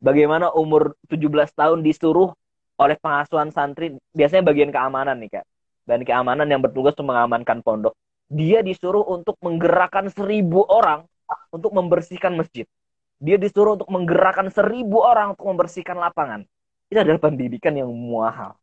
Bagaimana 0.00 0.48
umur 0.56 0.96
17 1.12 1.52
tahun 1.52 1.84
disuruh 1.84 2.32
oleh 2.78 2.96
pengasuhan 2.96 3.50
santri, 3.50 3.98
biasanya 4.14 4.46
bagian 4.46 4.70
keamanan 4.70 5.18
nih 5.18 5.38
Kak. 5.38 5.46
Dan 5.88 6.04
keamanan 6.04 6.46
yang 6.46 6.62
bertugas 6.62 6.94
untuk 6.94 7.10
mengamankan 7.10 7.64
pondok. 7.64 7.96
Dia 8.28 8.60
disuruh 8.60 9.02
untuk 9.08 9.40
menggerakkan 9.40 10.12
seribu 10.12 10.62
orang 10.68 11.08
untuk 11.50 11.72
membersihkan 11.74 12.36
masjid. 12.36 12.68
Dia 13.18 13.40
disuruh 13.40 13.74
untuk 13.74 13.88
menggerakkan 13.90 14.52
seribu 14.52 15.02
orang 15.02 15.34
untuk 15.34 15.48
membersihkan 15.48 15.96
lapangan. 15.96 16.44
Itu 16.92 17.02
adalah 17.02 17.18
pendidikan 17.18 17.74
yang 17.74 17.88
mahal 17.90 18.54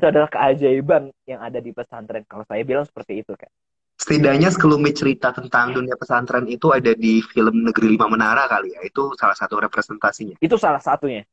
itu 0.00 0.06
adalah 0.06 0.32
keajaiban 0.32 1.10
yang 1.28 1.44
ada 1.44 1.58
di 1.58 1.76
pesantren. 1.76 2.24
Kalau 2.24 2.48
saya 2.48 2.62
bilang 2.64 2.86
seperti 2.86 3.20
itu, 3.20 3.36
kan. 3.36 3.52
Setidaknya 4.00 4.48
sekelumit 4.48 4.96
cerita 4.96 5.28
tentang 5.28 5.76
dunia 5.76 5.92
pesantren 5.92 6.48
itu 6.48 6.72
ada 6.72 6.96
di 6.96 7.20
film 7.20 7.68
Negeri 7.68 8.00
Lima 8.00 8.08
Menara 8.08 8.48
kali 8.48 8.72
ya. 8.72 8.80
Itu 8.80 9.12
salah 9.12 9.36
satu 9.36 9.60
representasinya. 9.60 10.40
Itu 10.40 10.56
salah 10.56 10.80
satunya. 10.80 11.28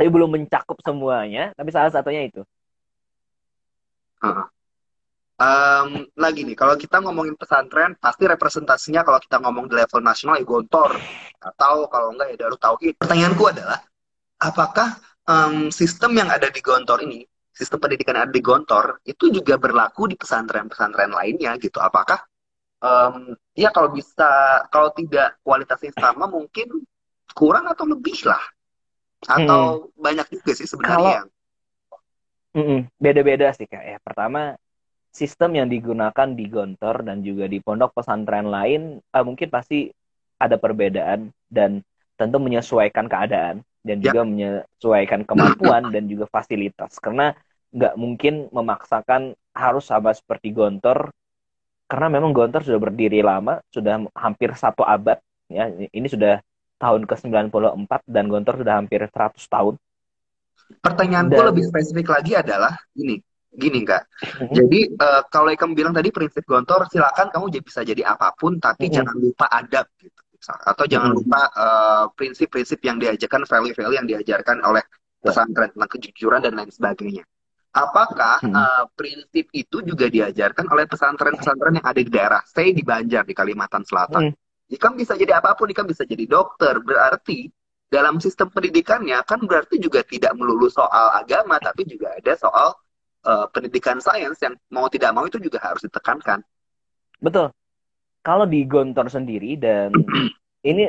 Tapi 0.00 0.08
belum 0.08 0.32
mencakup 0.32 0.80
semuanya, 0.80 1.52
tapi 1.52 1.68
salah 1.76 1.92
satunya 1.92 2.24
itu. 2.24 2.40
Uh. 4.24 4.48
Um, 5.36 6.08
lagi 6.16 6.40
nih, 6.40 6.56
kalau 6.56 6.72
kita 6.80 7.04
ngomongin 7.04 7.36
pesantren, 7.36 7.92
pasti 8.00 8.24
representasinya 8.24 9.04
kalau 9.04 9.20
kita 9.20 9.36
ngomong 9.44 9.68
di 9.68 9.76
level 9.76 10.00
nasional 10.00 10.40
ya 10.40 10.48
Gontor. 10.48 10.96
Atau 11.36 11.84
kalau 11.92 12.16
enggak 12.16 12.32
ya 12.32 12.36
Darut 12.48 12.56
Tauhid. 12.56 12.96
Pertanyaanku 12.96 13.44
adalah, 13.44 13.84
apakah 14.40 15.04
um, 15.28 15.68
sistem 15.68 16.16
yang 16.16 16.32
ada 16.32 16.48
di 16.48 16.64
Gontor 16.64 17.04
ini 17.04 17.20
sistem 17.52 17.76
pendidikan 17.76 18.16
yang 18.16 18.24
ada 18.24 18.32
di 18.32 18.40
Gontor 18.40 19.04
itu 19.04 19.28
juga 19.28 19.60
berlaku 19.60 20.08
di 20.08 20.16
pesantren-pesantren 20.16 21.12
lainnya 21.12 21.60
gitu. 21.60 21.76
Apakah 21.76 22.24
um, 22.80 23.36
ya 23.52 23.68
kalau 23.68 23.92
bisa 23.92 24.64
kalau 24.72 24.88
tidak 24.96 25.36
kualitasnya 25.44 25.92
sama 25.92 26.24
mungkin 26.24 26.88
kurang 27.36 27.68
atau 27.68 27.84
lebih 27.84 28.16
lah 28.24 28.40
atau 29.28 29.90
hmm. 29.90 30.00
banyak 30.00 30.26
juga 30.32 30.52
sih 30.56 30.68
sebenarnya. 30.68 31.26
Kalau 31.26 32.88
beda-beda 32.96 33.52
sih 33.54 33.68
kak 33.68 33.84
ya. 33.84 33.98
Pertama 34.00 34.56
sistem 35.10 35.58
yang 35.58 35.68
digunakan 35.68 36.28
di 36.30 36.46
Gontor 36.46 37.02
dan 37.02 37.20
juga 37.20 37.50
di 37.50 37.58
pondok 37.58 37.98
pesantren 37.98 38.46
lain 38.46 39.02
uh, 39.10 39.24
mungkin 39.26 39.50
pasti 39.50 39.90
ada 40.40 40.56
perbedaan 40.56 41.34
dan 41.50 41.82
tentu 42.14 42.38
menyesuaikan 42.38 43.10
keadaan 43.10 43.66
dan 43.82 43.96
ya. 44.00 44.12
juga 44.12 44.20
menyesuaikan 44.24 45.26
kemampuan 45.26 45.90
dan 45.90 46.06
juga 46.06 46.30
fasilitas 46.30 46.96
karena 47.02 47.34
nggak 47.70 47.94
mungkin 47.98 48.50
memaksakan 48.50 49.34
harus 49.54 49.84
sama 49.90 50.14
seperti 50.14 50.54
Gontor 50.54 51.10
karena 51.90 52.06
memang 52.06 52.30
Gontor 52.30 52.62
sudah 52.62 52.78
berdiri 52.78 53.18
lama, 53.18 53.58
sudah 53.74 54.06
hampir 54.14 54.54
satu 54.54 54.86
abad 54.86 55.18
ya. 55.50 55.66
Ini 55.90 56.06
sudah 56.06 56.38
tahun 56.80 57.04
ke-94 57.04 57.92
dan 58.08 58.24
Gontor 58.32 58.54
sudah 58.64 58.74
hampir 58.80 59.04
100 59.04 59.36
tahun. 59.36 59.74
Pertanyaanku 60.80 61.36
dan... 61.36 61.48
lebih 61.52 61.64
spesifik 61.68 62.16
lagi 62.16 62.32
adalah 62.40 62.72
ini, 62.96 63.20
gini 63.52 63.84
kak. 63.84 64.08
Mm-hmm. 64.08 64.54
Jadi 64.56 64.80
uh, 64.96 65.22
kalau 65.28 65.52
kamu 65.52 65.72
bilang 65.76 65.92
tadi 65.92 66.08
prinsip 66.08 66.42
Gontor, 66.48 66.88
silakan 66.88 67.28
kamu 67.28 67.60
bisa 67.60 67.84
jadi 67.84 68.02
apa 68.08 68.32
pun, 68.32 68.56
tapi 68.56 68.88
mm-hmm. 68.88 68.96
jangan 68.96 69.16
lupa 69.20 69.46
adab 69.52 69.86
gitu. 70.00 70.20
Atau 70.64 70.88
jangan 70.88 71.12
mm-hmm. 71.12 71.28
lupa 71.28 71.42
uh, 71.52 72.04
prinsip-prinsip 72.16 72.80
yang 72.80 72.96
diajarkan, 72.96 73.44
value-value 73.44 73.98
yang 74.00 74.08
diajarkan 74.08 74.64
oleh 74.64 74.80
pesantren 75.20 75.68
tentang 75.76 75.90
kejujuran 75.92 76.40
dan 76.40 76.56
lain 76.56 76.72
sebagainya. 76.72 77.24
Apakah 77.70 78.42
hmm. 78.42 78.50
uh, 78.50 78.84
prinsip 78.98 79.46
itu 79.54 79.78
juga 79.86 80.10
diajarkan 80.10 80.66
oleh 80.74 80.90
pesantren-pesantren 80.90 81.78
yang 81.78 81.86
ada 81.86 82.00
di 82.02 82.10
daerah, 82.10 82.42
saya 82.42 82.74
di 82.74 82.82
Banjar 82.82 83.22
di 83.22 83.30
Kalimantan 83.30 83.86
Selatan? 83.86 84.26
Hmm. 84.26 84.34
Jika 84.70 84.94
bisa 84.94 85.18
jadi 85.18 85.42
apa 85.42 85.58
pun, 85.58 85.66
jika 85.66 85.82
bisa 85.82 86.06
jadi 86.06 86.30
dokter, 86.30 86.78
berarti 86.78 87.50
dalam 87.90 88.22
sistem 88.22 88.46
pendidikannya 88.54 89.18
kan 89.26 89.42
berarti 89.42 89.82
juga 89.82 90.06
tidak 90.06 90.30
melulu 90.38 90.70
soal 90.70 91.10
agama, 91.18 91.58
tapi 91.58 91.82
juga 91.90 92.14
ada 92.14 92.38
soal 92.38 92.70
uh, 93.26 93.50
pendidikan 93.50 93.98
sains 93.98 94.38
yang 94.38 94.54
mau 94.70 94.86
tidak 94.86 95.10
mau 95.10 95.26
itu 95.26 95.42
juga 95.42 95.58
harus 95.58 95.82
ditekankan. 95.82 96.40
Betul. 97.18 97.50
Kalau 98.22 98.46
di 98.46 98.62
Gontor 98.62 99.10
sendiri 99.10 99.58
dan 99.58 99.90
ini 100.70 100.86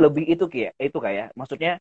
lebih 0.00 0.24
itu 0.26 0.50
kayak 0.50 0.74
itu 0.82 0.98
kayak 0.98 1.30
maksudnya 1.38 1.78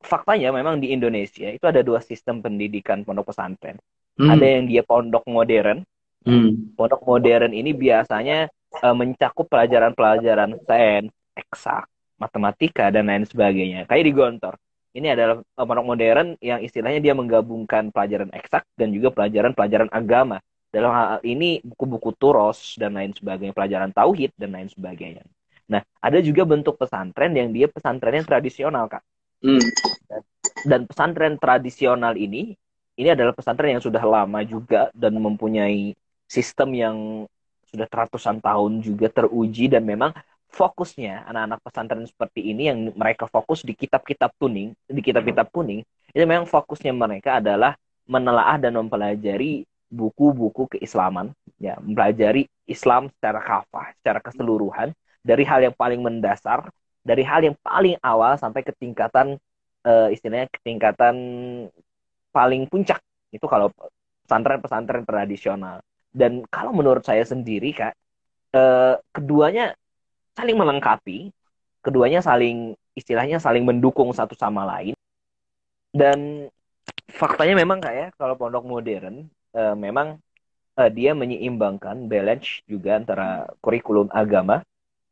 faktanya 0.00 0.54
memang 0.54 0.78
di 0.78 0.94
Indonesia 0.94 1.50
itu 1.50 1.64
ada 1.64 1.84
dua 1.84 1.98
sistem 2.00 2.40
pendidikan 2.40 3.02
pondok 3.02 3.34
pesantren. 3.34 3.76
Hmm. 4.14 4.30
Ada 4.30 4.46
yang 4.46 4.64
dia 4.70 4.82
pondok 4.86 5.26
modern. 5.26 5.82
Hmm. 6.24 6.72
Pondok 6.72 7.04
modern 7.04 7.52
ini 7.52 7.76
biasanya 7.76 8.48
uh, 8.82 8.96
mencakup 8.96 9.46
pelajaran-pelajaran 9.46 10.58
sains, 10.66 11.10
eksak, 11.36 11.86
matematika 12.18 12.90
dan 12.90 13.10
lain 13.10 13.26
sebagainya. 13.28 13.86
Kayak 13.86 14.04
di 14.06 14.12
Gontor. 14.14 14.54
Ini 14.94 15.10
adalah 15.18 15.42
pondok 15.58 15.86
modern 15.90 16.38
yang 16.38 16.62
istilahnya 16.62 17.02
dia 17.02 17.14
menggabungkan 17.18 17.90
pelajaran 17.90 18.30
eksak 18.30 18.62
dan 18.78 18.94
juga 18.94 19.10
pelajaran-pelajaran 19.10 19.90
agama. 19.90 20.38
Dalam 20.70 20.90
hal 20.90 21.18
ini 21.26 21.58
buku-buku 21.66 22.14
turos 22.14 22.78
dan 22.78 22.94
lain 22.94 23.10
sebagainya, 23.10 23.54
pelajaran 23.54 23.90
tauhid 23.90 24.30
dan 24.38 24.54
lain 24.54 24.70
sebagainya. 24.70 25.26
Nah, 25.66 25.82
ada 25.98 26.18
juga 26.22 26.46
bentuk 26.46 26.78
pesantren 26.78 27.34
yang 27.34 27.50
dia 27.50 27.66
pesantren 27.66 28.22
yang 28.22 28.26
tradisional, 28.26 28.86
Kak 28.86 29.02
Hmm. 29.44 29.60
Dan, 30.64 30.88
pesantren 30.88 31.36
tradisional 31.36 32.16
ini, 32.16 32.56
ini 32.96 33.08
adalah 33.12 33.36
pesantren 33.36 33.76
yang 33.76 33.84
sudah 33.84 34.00
lama 34.00 34.40
juga 34.40 34.88
dan 34.96 35.20
mempunyai 35.20 35.92
sistem 36.24 36.72
yang 36.72 36.96
sudah 37.74 37.90
ratusan 37.90 38.38
tahun 38.38 38.80
juga 38.80 39.10
teruji 39.10 39.66
dan 39.66 39.82
memang 39.82 40.14
fokusnya 40.54 41.26
anak-anak 41.26 41.58
pesantren 41.66 42.06
seperti 42.06 42.54
ini 42.54 42.70
yang 42.70 42.78
mereka 42.94 43.26
fokus 43.26 43.66
di 43.66 43.74
kitab-kitab 43.74 44.30
kuning, 44.38 44.70
di 44.86 45.02
kitab-kitab 45.02 45.50
kuning, 45.50 45.82
itu 46.14 46.22
memang 46.22 46.46
fokusnya 46.46 46.94
mereka 46.94 47.42
adalah 47.42 47.74
menelaah 48.06 48.56
dan 48.62 48.78
mempelajari 48.78 49.66
buku-buku 49.90 50.78
keislaman, 50.78 51.34
ya, 51.58 51.74
mempelajari 51.82 52.46
Islam 52.70 53.10
secara 53.18 53.42
kafah, 53.42 53.94
secara 53.98 54.18
keseluruhan, 54.22 54.94
dari 55.26 55.42
hal 55.42 55.66
yang 55.66 55.74
paling 55.74 55.98
mendasar, 55.98 56.70
dari 57.02 57.26
hal 57.26 57.42
yang 57.42 57.56
paling 57.58 57.98
awal 58.00 58.38
sampai 58.38 58.62
ke 58.62 58.70
tingkatan 58.78 59.36
uh, 59.84 60.08
istilahnya 60.08 60.48
ke 60.48 60.58
tingkatan 60.64 61.14
paling 62.32 62.66
puncak 62.66 62.98
itu 63.30 63.44
kalau 63.46 63.70
pesantren-pesantren 64.24 65.04
tradisional. 65.04 65.84
Dan 66.14 66.46
kalau 66.46 66.70
menurut 66.70 67.02
saya 67.02 67.26
sendiri 67.26 67.74
kak, 67.74 67.98
uh, 68.54 68.94
keduanya 69.10 69.74
saling 70.38 70.54
melengkapi, 70.54 71.34
keduanya 71.82 72.22
saling 72.22 72.78
istilahnya 72.94 73.42
saling 73.42 73.66
mendukung 73.66 74.14
satu 74.14 74.38
sama 74.38 74.62
lain. 74.62 74.94
Dan 75.90 76.46
faktanya 77.10 77.58
memang 77.58 77.82
kayak 77.82 78.14
kalau 78.14 78.38
pondok 78.38 78.62
modern 78.62 79.26
uh, 79.58 79.74
memang 79.74 80.22
uh, 80.78 80.90
dia 80.90 81.18
menyeimbangkan 81.18 82.06
balance 82.06 82.62
juga 82.70 82.98
antara 82.98 83.50
kurikulum 83.58 84.06
agama 84.14 84.62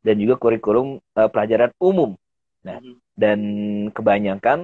dan 0.03 0.15
juga 0.19 0.39
kurikulum 0.39 1.03
uh, 1.19 1.29
pelajaran 1.31 1.71
umum. 1.83 2.15
Nah, 2.63 2.79
mm 2.79 2.83
-hmm. 2.83 2.95
dan 3.19 3.39
kebanyakan 3.91 4.59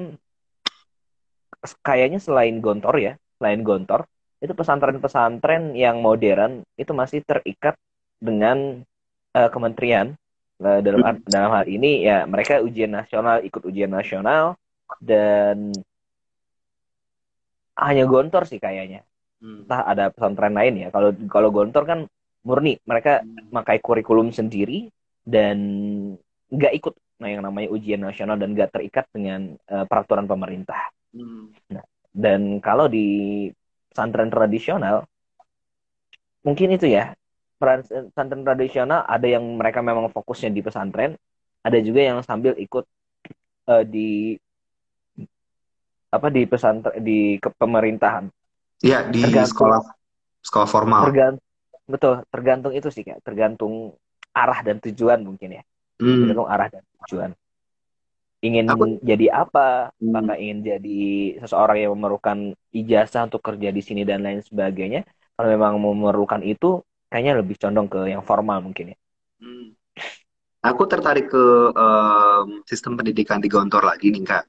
kayaknya 1.83 2.19
selain 2.23 2.63
Gontor 2.63 2.95
ya, 2.99 3.13
selain 3.39 3.63
Gontor, 3.63 4.07
itu 4.39 4.53
pesantren-pesantren 4.55 5.75
yang 5.75 5.99
modern 5.99 6.63
itu 6.79 6.91
masih 6.95 7.19
terikat 7.27 7.75
dengan 8.19 8.83
uh, 9.35 9.49
kementerian 9.51 10.15
uh, 10.63 10.79
dalam 10.79 11.03
mm 11.03 11.11
-hmm. 11.19 11.27
dalam 11.27 11.51
hal 11.51 11.65
ini 11.67 12.07
ya 12.07 12.23
mereka 12.23 12.63
ujian 12.63 12.91
nasional 12.91 13.43
ikut 13.43 13.63
ujian 13.67 13.91
nasional 13.91 14.55
dan 15.03 15.75
hanya 17.79 18.03
Gontor 18.07 18.43
sih 18.43 18.59
kayaknya 18.59 19.07
hmm. 19.39 19.65
entah 19.65 19.87
ada 19.87 20.11
pesantren 20.11 20.55
lain 20.55 20.75
ya 20.75 20.87
kalau 20.91 21.15
kalau 21.31 21.49
Gontor 21.51 21.83
kan 21.87 21.99
murni 22.43 22.79
mereka 22.83 23.23
hmm. 23.23 23.51
makai 23.51 23.79
kurikulum 23.79 24.31
sendiri 24.35 24.91
dan 25.23 25.57
nggak 26.49 26.73
ikut 26.75 26.93
nah 27.19 27.27
yang 27.27 27.43
namanya 27.43 27.67
ujian 27.75 27.99
nasional 27.99 28.39
dan 28.39 28.55
nggak 28.55 28.71
terikat 28.71 29.03
dengan 29.11 29.51
uh, 29.67 29.83
peraturan 29.83 30.23
pemerintah. 30.23 30.87
Hmm. 31.11 31.51
Nah, 31.67 31.83
dan 32.15 32.63
kalau 32.63 32.87
di 32.87 33.47
pesantren 33.89 34.29
tradisional 34.29 35.05
mungkin 36.45 36.71
itu 36.71 36.87
ya 36.87 37.13
pesantren 37.59 38.47
tradisional 38.47 39.03
ada 39.03 39.27
yang 39.27 39.43
mereka 39.59 39.83
memang 39.83 40.07
fokusnya 40.09 40.49
di 40.49 40.63
pesantren, 40.63 41.19
ada 41.59 41.77
juga 41.83 41.99
yang 41.99 42.23
sambil 42.23 42.55
ikut 42.55 42.87
uh, 43.67 43.83
di 43.83 44.39
apa 46.09 46.27
di 46.31 46.47
pesantren 46.47 47.03
di 47.03 47.35
pemerintahan. 47.37 48.31
Iya, 48.79 49.11
di 49.11 49.19
tergantung, 49.27 49.51
sekolah 49.51 49.79
sekolah 50.39 50.67
formal. 50.71 51.01
Tergantung, 51.11 51.47
betul, 51.83 52.15
tergantung 52.31 52.73
itu 52.73 52.87
sih 52.87 53.03
kayak 53.03 53.19
tergantung 53.27 53.91
arah 54.31 54.63
dan 54.63 54.79
tujuan 54.79 55.19
mungkin 55.19 55.59
ya. 55.59 55.63
Hmm. 55.99 56.23
Tergantung 56.23 56.47
arah 56.47 56.71
dan 56.71 56.83
tujuan. 57.03 57.35
Ingin 58.39 58.71
Aku... 58.71 58.83
jadi 59.03 59.27
apa? 59.35 59.91
Hmm. 59.99 60.15
Apakah 60.15 60.37
ingin 60.39 60.59
jadi 60.63 61.01
seseorang 61.43 61.77
yang 61.83 61.91
memerlukan 61.95 62.55
ijazah 62.71 63.27
untuk 63.27 63.43
kerja 63.43 63.69
di 63.75 63.81
sini 63.83 64.07
dan 64.07 64.23
lain 64.23 64.39
sebagainya? 64.39 65.03
Kalau 65.35 65.49
memang 65.51 65.75
memerlukan 65.79 66.43
itu, 66.43 66.79
kayaknya 67.11 67.43
lebih 67.43 67.55
condong 67.59 67.87
ke 67.91 67.99
yang 68.07 68.23
formal 68.23 68.63
mungkin 68.63 68.95
ya. 68.95 68.97
Hmm. 69.43 69.75
Aku 70.59 70.83
tertarik 70.87 71.31
ke 71.31 71.71
um, 71.71 72.63
sistem 72.67 72.99
pendidikan 72.99 73.39
di 73.39 73.47
Gontor 73.47 73.83
lagi 73.83 74.11
nih 74.11 74.23
kak. 74.27 74.43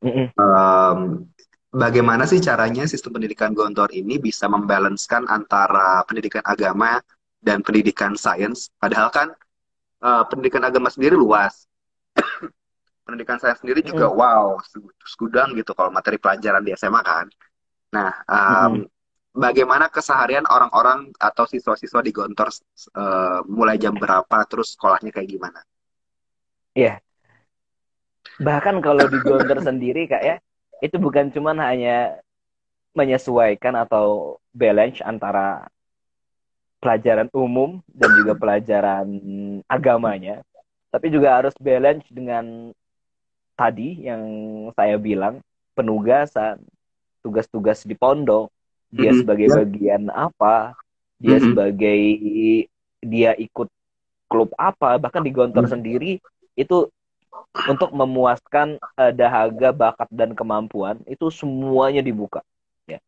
Mm 0.00 0.08
-mm. 0.08 0.26
Um, 0.40 1.28
bagaimana 1.68 2.24
sih 2.24 2.40
caranya 2.40 2.88
sistem 2.88 3.20
pendidikan 3.20 3.52
Gontor 3.52 3.92
ini 3.92 4.16
bisa 4.16 4.48
membalancekan 4.48 5.28
antara 5.28 6.00
pendidikan 6.08 6.40
agama 6.48 6.96
dan 7.44 7.60
pendidikan 7.60 8.16
sains? 8.16 8.72
Padahal 8.80 9.12
kan 9.12 9.28
uh, 10.00 10.24
pendidikan 10.32 10.64
agama 10.64 10.88
sendiri 10.88 11.12
luas. 11.12 11.68
Pendidikan 13.08 13.40
sains 13.40 13.56
sendiri 13.64 13.80
juga 13.80 14.12
mm. 14.12 14.14
wow, 14.20 14.60
segudang 15.08 15.56
gitu 15.56 15.72
kalau 15.72 15.88
materi 15.88 16.20
pelajaran 16.20 16.60
di 16.60 16.76
SMA 16.76 17.00
kan. 17.00 17.24
Nah, 17.96 18.12
um, 18.28 18.84
mm. 18.84 18.84
bagaimana 19.32 19.88
keseharian 19.88 20.44
orang-orang 20.44 21.08
atau 21.16 21.48
siswa-siswa 21.48 22.04
di 22.04 22.12
Gontor 22.12 22.52
uh, 22.92 23.40
mulai 23.48 23.80
jam 23.80 23.96
berapa, 23.96 24.44
terus 24.44 24.76
sekolahnya 24.76 25.08
kayak 25.08 25.24
gimana? 25.24 25.64
Iya. 26.76 27.00
Yeah. 27.00 28.44
Bahkan 28.44 28.84
kalau 28.84 29.08
di 29.08 29.18
Gontor 29.24 29.64
sendiri 29.64 30.04
kak 30.04 30.20
ya, 30.20 30.36
itu 30.84 31.00
bukan 31.00 31.32
cuma 31.32 31.56
hanya 31.56 32.20
menyesuaikan 32.92 33.72
atau 33.88 34.36
balance 34.52 35.00
antara 35.00 35.64
pelajaran 36.78 37.32
umum 37.32 37.80
dan 37.88 38.10
juga 38.20 38.36
pelajaran 38.38 39.08
agamanya, 39.66 40.44
tapi 40.92 41.10
juga 41.10 41.40
harus 41.40 41.56
balance 41.58 42.06
dengan 42.12 42.70
tadi 43.58 44.06
yang 44.06 44.22
saya 44.78 44.94
bilang 44.94 45.42
penugasan, 45.74 46.62
tugas-tugas 47.26 47.82
di 47.82 47.98
pondok, 47.98 48.54
dia 48.94 49.10
mm-hmm. 49.10 49.20
sebagai 49.20 49.48
bagian 49.50 50.04
apa, 50.14 50.78
dia 51.18 51.36
mm-hmm. 51.36 51.46
sebagai 51.50 52.00
dia 53.02 53.30
ikut 53.34 53.68
klub 54.30 54.54
apa, 54.54 54.94
bahkan 55.02 55.26
di 55.26 55.34
Gontor 55.34 55.66
mm-hmm. 55.66 55.74
sendiri 55.74 56.12
itu 56.54 56.86
untuk 57.66 57.90
memuaskan 57.90 58.78
uh, 58.78 59.12
dahaga, 59.12 59.74
bakat 59.74 60.08
dan 60.14 60.38
kemampuan 60.38 61.02
itu 61.10 61.26
semuanya 61.34 62.00
dibuka. 62.00 62.46
Ya. 62.86 63.02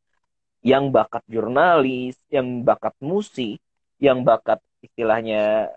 Yang 0.67 0.91
bakat 0.91 1.23
jurnalis, 1.31 2.19
yang 2.27 2.67
bakat 2.67 2.93
musik, 2.99 3.63
yang 4.03 4.27
bakat 4.27 4.59
istilahnya 4.83 5.71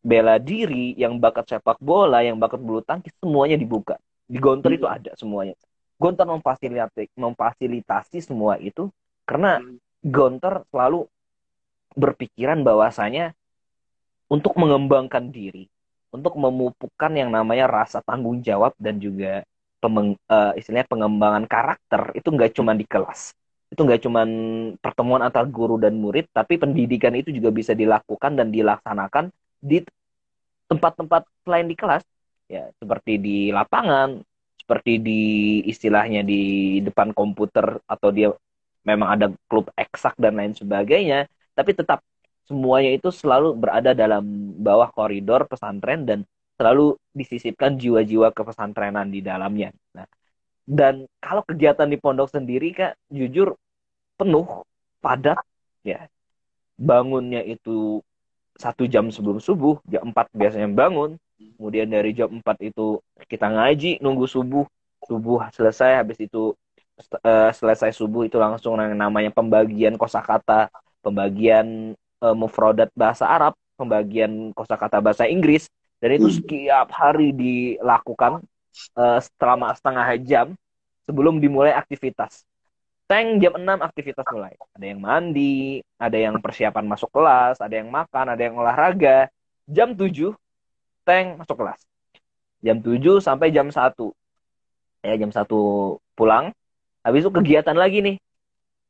bela 0.00 0.40
diri, 0.40 0.96
yang 0.96 1.20
bakat 1.20 1.56
sepak 1.56 1.76
bola, 1.80 2.24
yang 2.24 2.40
bakat 2.40 2.60
bulu 2.60 2.80
tangkis 2.80 3.12
semuanya 3.20 3.60
dibuka. 3.60 4.00
Di 4.24 4.40
Gontor 4.40 4.72
hmm. 4.72 4.78
itu 4.80 4.86
ada 4.88 5.10
semuanya. 5.16 5.54
Gontor 6.00 6.26
memfasilitasi, 6.40 7.12
memfasilitasi 7.16 8.18
semua 8.24 8.56
itu 8.56 8.88
karena 9.28 9.60
hmm. 9.60 9.76
Gontor 10.08 10.64
selalu 10.72 11.04
berpikiran 11.92 12.64
bahwasanya 12.64 13.36
untuk 14.30 14.54
mengembangkan 14.56 15.28
diri 15.28 15.66
untuk 16.10 16.34
memupukkan 16.34 17.12
yang 17.14 17.30
namanya 17.30 17.70
rasa 17.70 18.02
tanggung 18.02 18.42
jawab 18.42 18.74
dan 18.76 18.98
juga 18.98 19.46
pemeng, 19.78 20.18
uh, 20.26 20.52
istilahnya 20.58 20.86
pengembangan 20.90 21.46
karakter 21.46 22.14
itu 22.18 22.28
nggak 22.28 22.52
cuma 22.54 22.74
di 22.74 22.84
kelas 22.84 23.32
itu 23.70 23.80
nggak 23.86 24.02
cuma 24.02 24.26
pertemuan 24.82 25.22
antar 25.22 25.46
guru 25.46 25.78
dan 25.78 25.94
murid 25.94 26.26
tapi 26.34 26.58
pendidikan 26.58 27.14
itu 27.14 27.30
juga 27.30 27.54
bisa 27.54 27.70
dilakukan 27.72 28.34
dan 28.34 28.50
dilaksanakan 28.50 29.30
di 29.60 29.84
tempat-tempat 30.66 31.22
selain 31.44 31.68
di 31.68 31.76
kelas 31.76 32.04
ya 32.50 32.66
seperti 32.80 33.20
di 33.20 33.36
lapangan 33.54 34.18
seperti 34.56 35.02
di 35.02 35.22
istilahnya 35.66 36.24
di 36.26 36.78
depan 36.82 37.14
komputer 37.14 37.78
atau 37.86 38.08
dia 38.10 38.32
memang 38.86 39.08
ada 39.14 39.26
klub 39.46 39.68
eksak 39.76 40.16
dan 40.16 40.38
lain 40.40 40.54
sebagainya 40.56 41.28
tapi 41.54 41.76
tetap 41.76 42.00
semuanya 42.50 42.90
itu 42.90 43.14
selalu 43.14 43.54
berada 43.54 43.94
dalam 43.94 44.24
bawah 44.58 44.90
koridor 44.90 45.46
pesantren 45.46 46.02
dan 46.02 46.26
selalu 46.58 46.98
disisipkan 47.14 47.78
jiwa-jiwa 47.80 48.36
kepesantrenan 48.36 49.08
di 49.08 49.24
dalamnya. 49.24 49.72
Nah, 49.96 50.04
dan 50.66 51.08
kalau 51.22 51.40
kegiatan 51.46 51.88
di 51.88 51.96
pondok 51.96 52.28
sendiri 52.28 52.74
kak 52.74 52.98
jujur 53.08 53.54
penuh 54.18 54.66
padat 55.00 55.40
ya 55.86 56.04
bangunnya 56.76 57.40
itu 57.40 58.04
satu 58.60 58.84
jam 58.84 59.08
sebelum 59.08 59.40
subuh 59.40 59.80
jam 59.88 60.12
4 60.12 60.28
biasanya 60.36 60.68
bangun. 60.68 61.16
Kemudian 61.56 61.88
dari 61.88 62.12
jam 62.12 62.28
4 62.28 62.44
itu 62.60 63.00
kita 63.24 63.48
ngaji 63.48 64.04
nunggu 64.04 64.28
subuh. 64.28 64.68
Subuh 65.08 65.48
selesai 65.56 66.04
habis 66.04 66.20
itu 66.20 66.52
uh, 67.24 67.50
selesai 67.50 67.96
subuh 67.96 68.28
itu 68.28 68.36
langsung 68.36 68.76
namanya 68.76 69.32
pembagian 69.32 69.96
kosakata. 69.96 70.68
Pembagian 71.00 71.96
uh, 72.20 72.36
mufrodat 72.36 72.92
bahasa 72.92 73.24
Arab, 73.24 73.56
pembagian 73.80 74.52
kosakata 74.52 75.00
bahasa 75.00 75.24
Inggris, 75.24 75.72
dan 75.96 76.20
itu 76.20 76.28
setiap 76.28 76.92
hari 76.92 77.32
dilakukan 77.32 78.44
uh, 79.00 79.18
selama 79.40 79.72
setengah 79.72 80.08
jam 80.20 80.46
sebelum 81.08 81.40
dimulai 81.40 81.72
aktivitas. 81.72 82.44
Teng 83.10 83.42
jam 83.42 83.58
6 83.58 83.66
aktivitas 83.82 84.22
mulai. 84.30 84.54
Ada 84.78 84.86
yang 84.86 85.00
mandi, 85.02 85.82
ada 85.98 86.14
yang 86.14 86.38
persiapan 86.38 86.86
masuk 86.86 87.10
kelas, 87.10 87.58
ada 87.58 87.74
yang 87.74 87.90
makan, 87.90 88.26
ada 88.38 88.42
yang 88.46 88.54
olahraga. 88.54 89.26
Jam 89.66 89.98
7, 89.98 90.30
Teng 91.02 91.42
masuk 91.42 91.58
kelas. 91.58 91.82
Jam 92.62 92.78
7 92.78 93.18
sampai 93.18 93.50
jam 93.50 93.66
1. 93.66 94.14
Ya, 95.02 95.14
jam 95.18 95.30
1 95.34 95.98
pulang. 96.14 96.54
Habis 97.02 97.26
itu 97.26 97.30
kegiatan 97.34 97.74
lagi 97.74 97.98
nih. 97.98 98.16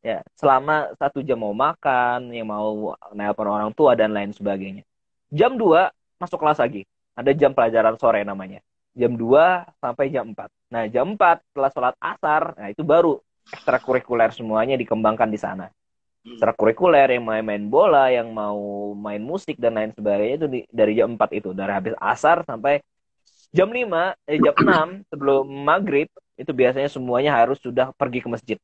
ya 0.00 0.24
selama 0.32 0.96
satu 0.96 1.20
jam 1.20 1.36
mau 1.36 1.52
makan 1.52 2.32
yang 2.32 2.48
mau 2.48 2.96
nelpon 3.12 3.48
orang 3.48 3.70
tua 3.76 3.92
dan 3.92 4.16
lain 4.16 4.32
sebagainya 4.32 4.80
jam 5.28 5.60
2 5.60 5.92
masuk 6.16 6.40
kelas 6.40 6.56
lagi 6.56 6.88
ada 7.12 7.30
jam 7.36 7.52
pelajaran 7.52 8.00
sore 8.00 8.24
namanya 8.24 8.64
jam 8.96 9.12
2 9.12 9.20
sampai 9.76 10.08
jam 10.08 10.32
4 10.32 10.72
nah 10.72 10.88
jam 10.88 11.06
4 11.16 11.52
setelah 11.52 11.70
sholat 11.76 11.96
asar 12.00 12.42
nah 12.56 12.68
itu 12.72 12.80
baru 12.80 13.20
ekstrakurikuler 13.50 14.30
semuanya 14.30 14.78
dikembangkan 14.78 15.28
di 15.30 15.38
sana. 15.40 15.66
Hmm. 16.20 16.36
ekstrakurikuler 16.36 17.16
yang 17.16 17.24
main 17.24 17.40
main 17.40 17.64
bola 17.72 18.12
yang 18.12 18.28
mau 18.28 18.92
main 18.92 19.24
musik 19.24 19.56
dan 19.56 19.72
lain 19.72 19.88
sebagainya 19.96 20.36
itu 20.36 20.46
di, 20.52 20.60
dari 20.68 20.92
jam 20.92 21.16
4 21.16 21.40
itu. 21.40 21.50
Dari 21.56 21.72
habis 21.72 21.94
asar 21.96 22.44
sampai 22.44 22.84
jam 23.50 23.72
5 23.72 23.80
eh, 24.28 24.38
jam 24.38 24.54
6 24.54 25.10
sebelum 25.10 25.44
maghrib 25.48 26.12
itu 26.36 26.52
biasanya 26.52 26.92
semuanya 26.92 27.32
harus 27.36 27.56
sudah 27.60 27.92
pergi 27.96 28.20
ke 28.20 28.28
masjid. 28.28 28.58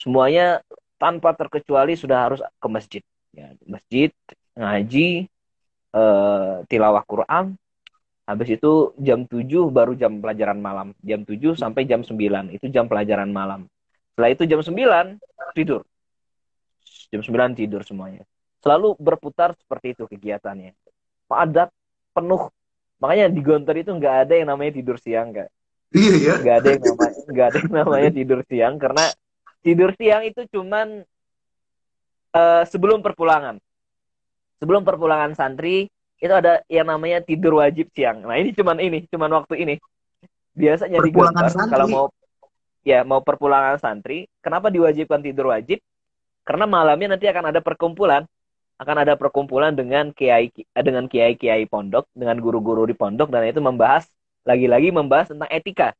Semuanya 0.00 0.64
tanpa 0.96 1.36
terkecuali 1.36 1.94
sudah 1.94 2.18
harus 2.18 2.40
ke 2.40 2.68
masjid. 2.72 3.02
Ya 3.36 3.52
masjid 3.68 4.10
ngaji 4.56 5.28
eh, 5.92 6.54
tilawah 6.64 7.04
Quran 7.04 7.60
habis 8.28 8.48
itu 8.60 8.92
jam 9.00 9.24
7 9.24 9.72
baru 9.72 9.96
jam 9.96 10.20
pelajaran 10.20 10.60
malam. 10.60 10.92
Jam 11.00 11.24
7 11.24 11.56
sampai 11.56 11.88
jam 11.88 12.04
9 12.04 12.52
itu 12.52 12.66
jam 12.68 12.84
pelajaran 12.84 13.32
malam. 13.32 13.64
Setelah 14.12 14.30
itu 14.36 14.44
jam 14.44 14.60
9 14.60 15.16
tidur. 15.56 15.80
Jam 17.08 17.24
9 17.24 17.56
tidur 17.56 17.80
semuanya. 17.88 18.28
Selalu 18.60 19.00
berputar 19.00 19.56
seperti 19.56 19.96
itu 19.96 20.04
kegiatannya. 20.04 20.76
Padat 21.24 21.72
penuh. 22.12 22.52
Makanya 23.00 23.32
di 23.32 23.40
Gontor 23.40 23.80
itu 23.80 23.96
nggak 23.96 24.28
ada 24.28 24.34
yang 24.36 24.52
namanya 24.52 24.74
tidur 24.74 24.98
siang 24.98 25.30
kak 25.30 25.48
Iya 25.94 26.12
ya. 26.20 26.34
nggak 26.44 26.56
ada 26.60 26.68
yang 26.68 26.82
namanya 26.84 27.14
nggak 27.32 27.46
ada 27.48 27.58
yang 27.64 27.72
namanya 27.72 28.10
tidur 28.12 28.40
siang 28.44 28.74
karena 28.76 29.04
tidur 29.64 29.90
siang 29.96 30.22
itu 30.28 30.40
cuman 30.52 31.00
eh, 32.36 32.62
sebelum 32.68 33.00
perpulangan. 33.00 33.56
Sebelum 34.58 34.82
perpulangan 34.84 35.32
santri 35.38 35.88
itu 36.18 36.34
ada 36.34 36.62
yang 36.66 36.86
namanya 36.90 37.22
tidur 37.22 37.62
wajib 37.62 37.90
siang. 37.94 38.26
Nah 38.26 38.34
ini 38.34 38.50
cuman 38.50 38.76
ini 38.82 39.06
cuman 39.06 39.30
waktu 39.38 39.54
ini. 39.62 39.74
Biasanya 40.58 40.98
di 40.98 41.14
Perpulangan 41.14 41.34
Gontor 41.38 41.48
santri. 41.54 41.70
kalau 41.70 41.86
mau 41.86 42.06
ya 42.82 43.00
mau 43.06 43.20
perpulangan 43.22 43.76
santri 43.78 44.26
kenapa 44.42 44.70
diwajibkan 44.74 45.22
tidur 45.22 45.54
wajib? 45.54 45.78
Karena 46.42 46.66
malamnya 46.66 47.14
nanti 47.14 47.30
akan 47.30 47.54
ada 47.54 47.60
perkumpulan. 47.62 48.26
Akan 48.78 48.94
ada 48.94 49.18
perkumpulan 49.18 49.74
dengan 49.74 50.14
kiai 50.14 50.50
dengan 50.70 51.10
kiai 51.10 51.34
kiai 51.34 51.66
pondok 51.66 52.06
dengan 52.14 52.38
guru-guru 52.38 52.86
di 52.86 52.94
pondok 52.94 53.26
dan 53.30 53.46
itu 53.46 53.58
membahas 53.58 54.06
lagi-lagi 54.46 54.94
membahas 54.94 55.34
tentang 55.34 55.50
etika. 55.50 55.94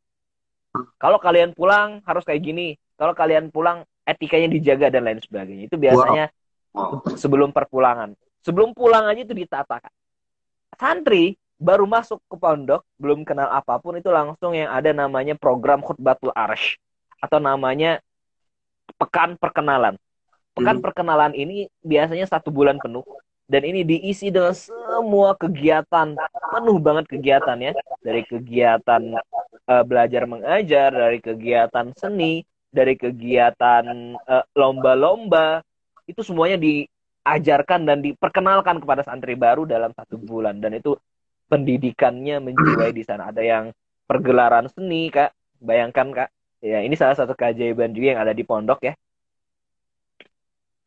Kalau 0.99 1.19
kalian 1.19 1.55
pulang 1.55 2.03
harus 2.07 2.23
kayak 2.27 2.43
gini. 2.43 2.79
Kalau 2.99 3.15
kalian 3.15 3.51
pulang 3.55 3.87
etikanya 4.03 4.51
dijaga 4.51 4.91
dan 4.91 5.07
lain 5.07 5.23
sebagainya. 5.23 5.71
Itu 5.71 5.79
biasanya 5.79 6.31
Wow. 6.69 7.01
sebelum 7.17 7.51
perpulangan. 7.51 8.13
Sebelum 8.45 8.77
pulang 8.77 9.09
aja 9.09 9.25
itu 9.25 9.33
ditata 9.35 9.81
Kak. 9.81 9.93
Santri 10.79 11.37
baru 11.59 11.85
masuk 11.91 12.23
ke 12.31 12.37
pondok 12.39 12.87
belum 13.03 13.27
kenal 13.27 13.51
apa 13.51 13.83
pun 13.83 13.99
itu 13.99 14.09
langsung 14.09 14.55
yang 14.55 14.71
ada 14.71 14.95
namanya 14.95 15.35
program 15.35 15.83
khutbatul 15.83 16.31
arsh 16.33 16.79
atau 17.19 17.43
namanya 17.43 17.99
pekan 18.99 19.35
perkenalan 19.39 19.99
pekan 20.55 20.79
Hmm. 20.79 20.85
perkenalan 20.85 21.33
ini 21.35 21.67
biasanya 21.83 22.27
satu 22.27 22.51
bulan 22.51 22.79
penuh 22.79 23.05
dan 23.49 23.63
ini 23.67 23.83
diisi 23.83 24.31
dengan 24.31 24.55
semua 24.55 25.35
kegiatan 25.39 26.15
penuh 26.53 26.79
banget 26.79 27.05
kegiatannya 27.11 27.73
dari 28.03 28.23
kegiatan 28.27 29.03
eh, 29.71 29.85
belajar 29.87 30.23
mengajar 30.29 30.91
dari 30.95 31.19
kegiatan 31.23 31.87
seni 31.97 32.43
dari 32.71 32.95
kegiatan 32.99 33.85
eh, 34.17 34.45
lomba-lomba 34.55 35.63
itu 36.09 36.21
semuanya 36.25 36.57
diajarkan 37.29 37.85
dan 37.85 38.01
diperkenalkan 38.01 38.81
kepada 38.81 39.05
santri 39.05 39.37
baru 39.37 39.69
dalam 39.69 39.93
satu 39.93 40.17
bulan. 40.17 40.57
Dan 40.57 40.81
itu 40.81 40.97
pendidikannya 41.53 42.41
menjiwai 42.41 42.97
di 42.97 43.05
sana. 43.05 43.29
Ada 43.29 43.45
yang 43.45 43.65
pergelaran 44.09 44.73
seni 44.73 45.13
kak. 45.13 45.37
Bayangkan 45.61 46.09
kak. 46.17 46.29
Ya 46.65 46.81
ini 46.81 46.97
salah 46.97 47.15
satu 47.15 47.37
keajaiban 47.37 47.93
juga 47.93 48.17
yang 48.17 48.21
ada 48.25 48.33
di 48.33 48.43
pondok 48.43 48.81
ya. 48.89 48.97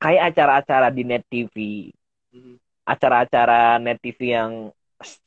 Kayak 0.02 0.34
acara-acara 0.34 0.90
di 0.90 1.04
net 1.06 1.24
TV 1.30 1.56
Hmm. 2.32 2.56
acara-acara 2.88 3.76
net 3.84 4.00
TV 4.00 4.32
yang 4.32 4.72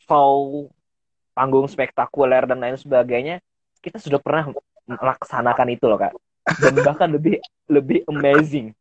show 0.08 0.64
panggung 1.36 1.68
spektakuler 1.68 2.48
dan 2.48 2.56
lain 2.56 2.80
sebagainya 2.80 3.44
kita 3.84 4.00
sudah 4.00 4.16
pernah 4.16 4.48
melaksanakan 4.88 5.68
itu 5.68 5.84
loh 5.84 6.00
kak. 6.00 6.16
Dan 6.64 6.80
bahkan 6.80 7.12
lebih 7.12 7.44
lebih 7.68 8.08
amazing. 8.08 8.72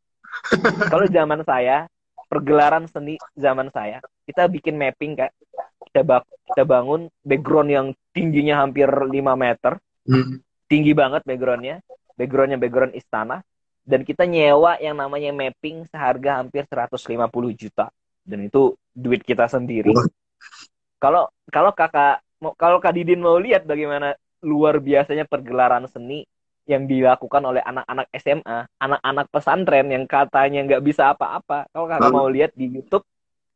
Kalau 0.88 1.04
zaman 1.12 1.44
saya 1.44 1.92
pergelaran 2.34 2.90
seni 2.90 3.22
zaman 3.38 3.70
saya 3.70 4.02
kita 4.24 4.48
bikin 4.48 4.76
mapping 4.80 5.14
kak. 5.20 5.32
Kita 5.92 6.02
bak 6.02 6.24
kita 6.50 6.64
bangun 6.64 7.12
background 7.22 7.70
yang 7.70 7.88
tingginya 8.16 8.64
hampir 8.64 8.88
5 8.88 9.12
meter. 9.36 9.78
Hmm. 10.04 10.44
tinggi 10.68 10.92
banget 10.92 11.22
backgroundnya. 11.24 11.80
Backgroundnya 12.18 12.58
background 12.58 12.98
istana. 12.98 13.46
Dan 13.84 14.08
kita 14.08 14.24
nyewa 14.24 14.80
yang 14.80 14.96
namanya 14.96 15.30
mapping 15.36 15.86
seharga 15.92 16.40
hampir 16.40 16.66
150 16.66 16.98
juta. 17.54 17.92
Dan 18.24 18.48
itu 18.48 18.74
duit 18.96 19.22
kita 19.22 19.46
sendiri. 19.52 19.92
Kalau 20.98 21.28
kalau 21.52 21.72
kakak 21.76 22.24
mau 22.40 22.56
kalau 22.56 22.80
kak 22.80 22.96
Didin 22.96 23.20
mau 23.20 23.36
lihat 23.36 23.68
bagaimana 23.68 24.16
luar 24.44 24.80
biasanya 24.80 25.28
pergelaran 25.28 25.88
seni 25.88 26.24
yang 26.64 26.88
dilakukan 26.88 27.44
oleh 27.44 27.60
anak-anak 27.60 28.08
SMA 28.16 28.68
anak-anak 28.80 29.26
pesantren 29.28 29.88
yang 29.92 30.08
katanya 30.08 30.64
nggak 30.64 30.84
bisa 30.84 31.12
apa-apa 31.12 31.68
kalau 31.76 31.88
kakak 31.92 32.12
mau 32.12 32.28
lihat 32.32 32.56
di 32.56 32.72
YouTube 32.72 33.04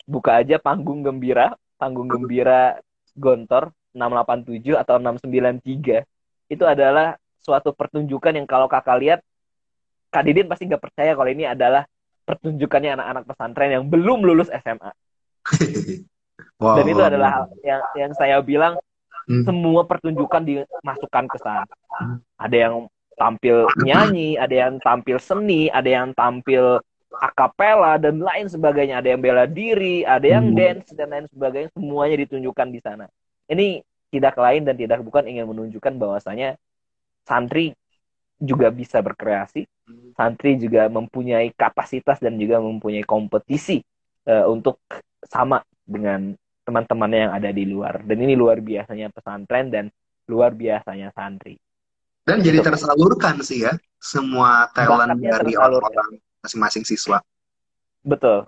buka 0.03 0.43
aja 0.43 0.59
panggung 0.59 1.03
gembira 1.03 1.55
panggung 1.79 2.11
gembira 2.11 2.79
Gontor 3.15 3.71
687 3.95 4.75
atau 4.75 4.99
693 4.99 6.03
itu 6.51 6.63
adalah 6.67 7.15
suatu 7.39 7.71
pertunjukan 7.71 8.35
yang 8.35 8.47
kalau 8.47 8.67
kakak 8.67 8.99
lihat 8.99 9.19
Kak 10.11 10.23
Didin 10.23 10.47
pasti 10.47 10.67
nggak 10.67 10.83
percaya 10.83 11.11
kalau 11.15 11.31
ini 11.31 11.47
adalah 11.47 11.87
pertunjukannya 12.27 12.99
anak-anak 12.99 13.23
pesantren 13.23 13.71
yang 13.71 13.83
belum 13.87 14.23
lulus 14.27 14.51
SMA 14.51 14.91
Wow. 16.57 16.73
dan 16.73 16.85
itu 16.89 17.01
adalah 17.01 17.29
hal 17.29 17.45
yang 17.61 17.81
yang 17.93 18.11
saya 18.17 18.41
bilang 18.41 18.77
Hmm. 19.27 19.43
semua 19.43 19.83
pertunjukan 19.83 20.39
dimasukkan 20.39 21.25
ke 21.27 21.37
sana 21.43 21.67
Hmm. 21.99 22.23
ada 22.39 22.55
yang 22.55 22.87
tampil 23.17 23.67
nyanyi 23.81 24.37
ada 24.37 24.53
yang 24.69 24.77
tampil 24.79 25.17
seni 25.17 25.67
ada 25.73 25.89
yang 25.89 26.13
tampil 26.13 26.79
akapela 27.17 27.97
dan 27.97 28.21
lain 28.21 28.45
sebagainya. 28.45 29.01
Ada 29.01 29.17
yang 29.17 29.21
bela 29.23 29.45
diri 29.49 30.05
ada 30.05 30.27
yang 30.27 30.53
Hmm. 30.53 30.57
dance 30.57 30.93
dan 30.93 31.09
lain 31.09 31.27
sebagainya. 31.33 31.69
Semuanya 31.73 32.15
ditunjukkan 32.23 32.67
di 32.69 32.79
sana. 32.83 33.05
Ini 33.49 33.81
tidak 34.13 34.35
lain 34.37 34.63
dan 34.67 34.75
tidak 34.77 35.01
bukan 35.03 35.25
ingin 35.27 35.49
menunjukkan 35.49 35.93
bahwasanya 35.99 36.55
santri 37.27 37.75
juga 38.39 38.69
bisa 38.69 39.01
berkreasi 39.01 39.65
santri 40.17 40.57
juga 40.61 40.87
mempunyai 40.91 41.51
kapasitas 41.57 42.21
dan 42.21 42.37
juga 42.37 42.61
mempunyai 42.61 43.03
kompetisi 43.05 43.81
eh, 44.27 44.45
untuk 44.45 44.79
sama 45.25 45.63
dengan 45.87 46.35
teman-temannya 46.67 47.19
yang 47.29 47.33
ada 47.33 47.49
di 47.55 47.63
luar. 47.65 48.03
Dan 48.03 48.19
ini 48.21 48.35
luar 48.35 48.59
biasanya 48.59 49.07
pesantren 49.09 49.71
dan 49.71 49.85
luar 50.27 50.51
biasanya 50.53 51.09
santri 51.15 51.55
Dan 52.27 52.43
jadi 52.43 52.59
tersalurkan 52.59 53.39
sih 53.39 53.63
ya 53.63 53.73
semua 54.03 54.67
talent 54.75 55.15
Bakatnya 55.15 55.31
dari 55.39 55.53
orang-orang 55.55 56.19
masing-masing 56.43 56.83
siswa. 56.83 57.23
betul. 58.03 58.43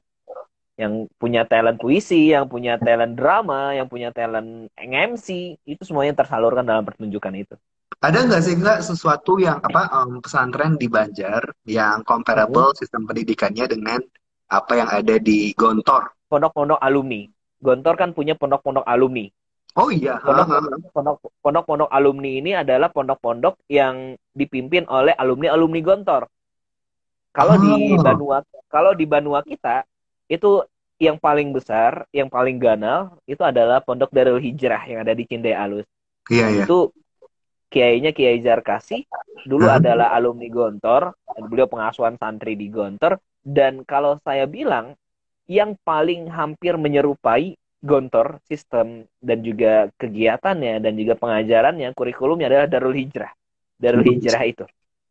Yang 0.80 1.12
punya 1.20 1.44
talent 1.48 1.80
puisi 1.80 2.32
yang 2.36 2.48
punya 2.48 2.80
talent 2.80 3.16
drama 3.16 3.76
yang 3.76 3.88
punya 3.88 4.12
talent 4.12 4.72
MC 4.76 5.56
itu 5.64 5.82
semuanya 5.88 6.14
tersalurkan 6.24 6.64
dalam 6.68 6.84
pertunjukan 6.84 7.34
itu. 7.36 7.56
Ada 8.00 8.28
nggak 8.28 8.42
sih 8.44 8.56
nggak 8.56 8.80
sesuatu 8.84 9.40
yang 9.40 9.60
apa 9.60 9.92
em, 9.92 10.24
pesantren 10.24 10.80
di 10.80 10.88
Banjar 10.88 11.52
yang 11.68 12.04
comparable 12.08 12.72
sistem 12.80 13.04
pendidikannya 13.08 13.66
dengan 13.68 14.00
apa 14.52 14.74
yang 14.76 14.90
ada 14.92 15.16
di 15.20 15.52
Gontor? 15.56 16.16
pondok-pondok 16.30 16.80
alumni. 16.80 17.26
Gontor 17.60 17.96
kan 18.00 18.10
punya 18.16 18.40
pondok-pondok 18.40 18.86
alumni 18.88 19.28
Oh 19.78 19.94
iya. 19.94 20.18
Pondok 20.90 21.22
pondok-pondok 21.46 21.90
alumni 21.94 22.32
ini 22.42 22.52
adalah 22.58 22.90
pondok-pondok 22.90 23.70
yang 23.70 24.18
dipimpin 24.34 24.90
oleh 24.90 25.14
alumni-alumni 25.14 25.82
Gontor. 25.86 26.24
Kalau 27.30 27.56
di 27.62 27.94
Oh. 27.94 28.02
Banua, 28.02 28.42
kalau 28.66 28.92
di 28.98 29.06
Banua 29.06 29.46
kita 29.46 29.86
itu 30.26 30.66
yang 31.00 31.22
paling 31.22 31.54
besar, 31.54 32.10
yang 32.12 32.28
paling 32.28 32.58
ganal 32.60 33.22
itu 33.24 33.40
adalah 33.46 33.80
Pondok 33.80 34.12
Darul 34.12 34.42
Hijrah 34.42 34.84
yang 34.90 35.06
ada 35.06 35.14
di 35.14 35.24
Cindai 35.24 35.56
Alus. 35.56 35.86
Iya 36.28 36.46
iya. 36.50 36.64
Itu 36.66 36.92
kiainya 37.70 38.12
Kiai 38.12 38.42
Zarkasi 38.42 39.06
dulu 39.46 39.70
Hah? 39.70 39.78
adalah 39.78 40.12
alumni 40.18 40.50
Gontor, 40.50 41.14
dan 41.14 41.44
beliau 41.48 41.70
pengasuhan 41.70 42.18
santri 42.18 42.58
di 42.58 42.68
Gontor 42.68 43.22
dan 43.46 43.86
kalau 43.86 44.20
saya 44.26 44.50
bilang 44.50 44.98
yang 45.50 45.78
paling 45.82 46.30
hampir 46.30 46.76
menyerupai 46.76 47.56
Gontor 47.80 48.44
sistem 48.44 49.08
dan 49.24 49.40
juga 49.40 49.88
kegiatannya 49.96 50.84
dan 50.84 50.94
juga 51.00 51.16
pengajarannya 51.16 51.96
kurikulumnya 51.96 52.52
adalah 52.52 52.68
Darul 52.68 52.96
Hijrah. 52.96 53.32
Darul 53.80 54.04
Hmm. 54.04 54.20
Hijrah 54.20 54.44
itu 54.44 54.66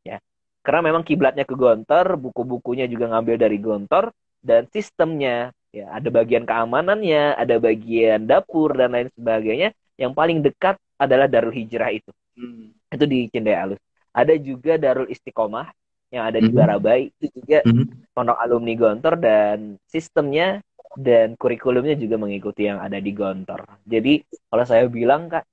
ya. 0.04 0.20
karena 0.60 0.92
memang 0.92 1.00
kiblatnya 1.00 1.48
ke 1.48 1.56
Gontor, 1.56 2.20
buku-bukunya 2.20 2.84
juga 2.84 3.08
ngambil 3.08 3.40
dari 3.40 3.56
Gontor 3.56 4.12
dan 4.44 4.68
sistemnya 4.68 5.48
ya 5.72 5.88
ada 5.96 6.12
bagian 6.12 6.44
keamanannya, 6.44 7.40
ada 7.40 7.56
bagian 7.56 8.28
dapur 8.28 8.76
dan 8.76 8.92
lain 8.92 9.08
sebagainya. 9.16 9.72
Yang 9.98 10.12
paling 10.14 10.38
dekat 10.44 10.76
adalah 11.00 11.26
Darul 11.26 11.56
Hijrah 11.56 11.90
itu. 11.90 12.12
Hmm. 12.36 12.70
Itu 12.92 13.04
di 13.08 13.32
Cendai 13.32 13.56
Alus. 13.56 13.80
Ada 14.12 14.36
juga 14.36 14.76
Darul 14.76 15.08
Istiqomah 15.08 15.72
yang 16.08 16.24
ada 16.28 16.38
di 16.40 16.48
hmm. 16.48 16.58
Barabai 16.58 17.12
itu 17.12 17.26
juga 17.40 17.60
hmm. 17.64 18.12
pondok 18.16 18.38
alumni 18.40 18.74
Gontor 18.76 19.14
dan 19.20 19.76
sistemnya 19.88 20.60
dan 20.98 21.38
kurikulumnya 21.38 21.94
juga 21.94 22.18
mengikuti 22.18 22.66
yang 22.66 22.82
ada 22.82 22.98
di 22.98 23.14
Gontor. 23.14 23.62
Jadi 23.86 24.18
kalau 24.50 24.64
saya 24.66 24.90
bilang 24.90 25.30
kak, 25.30 25.46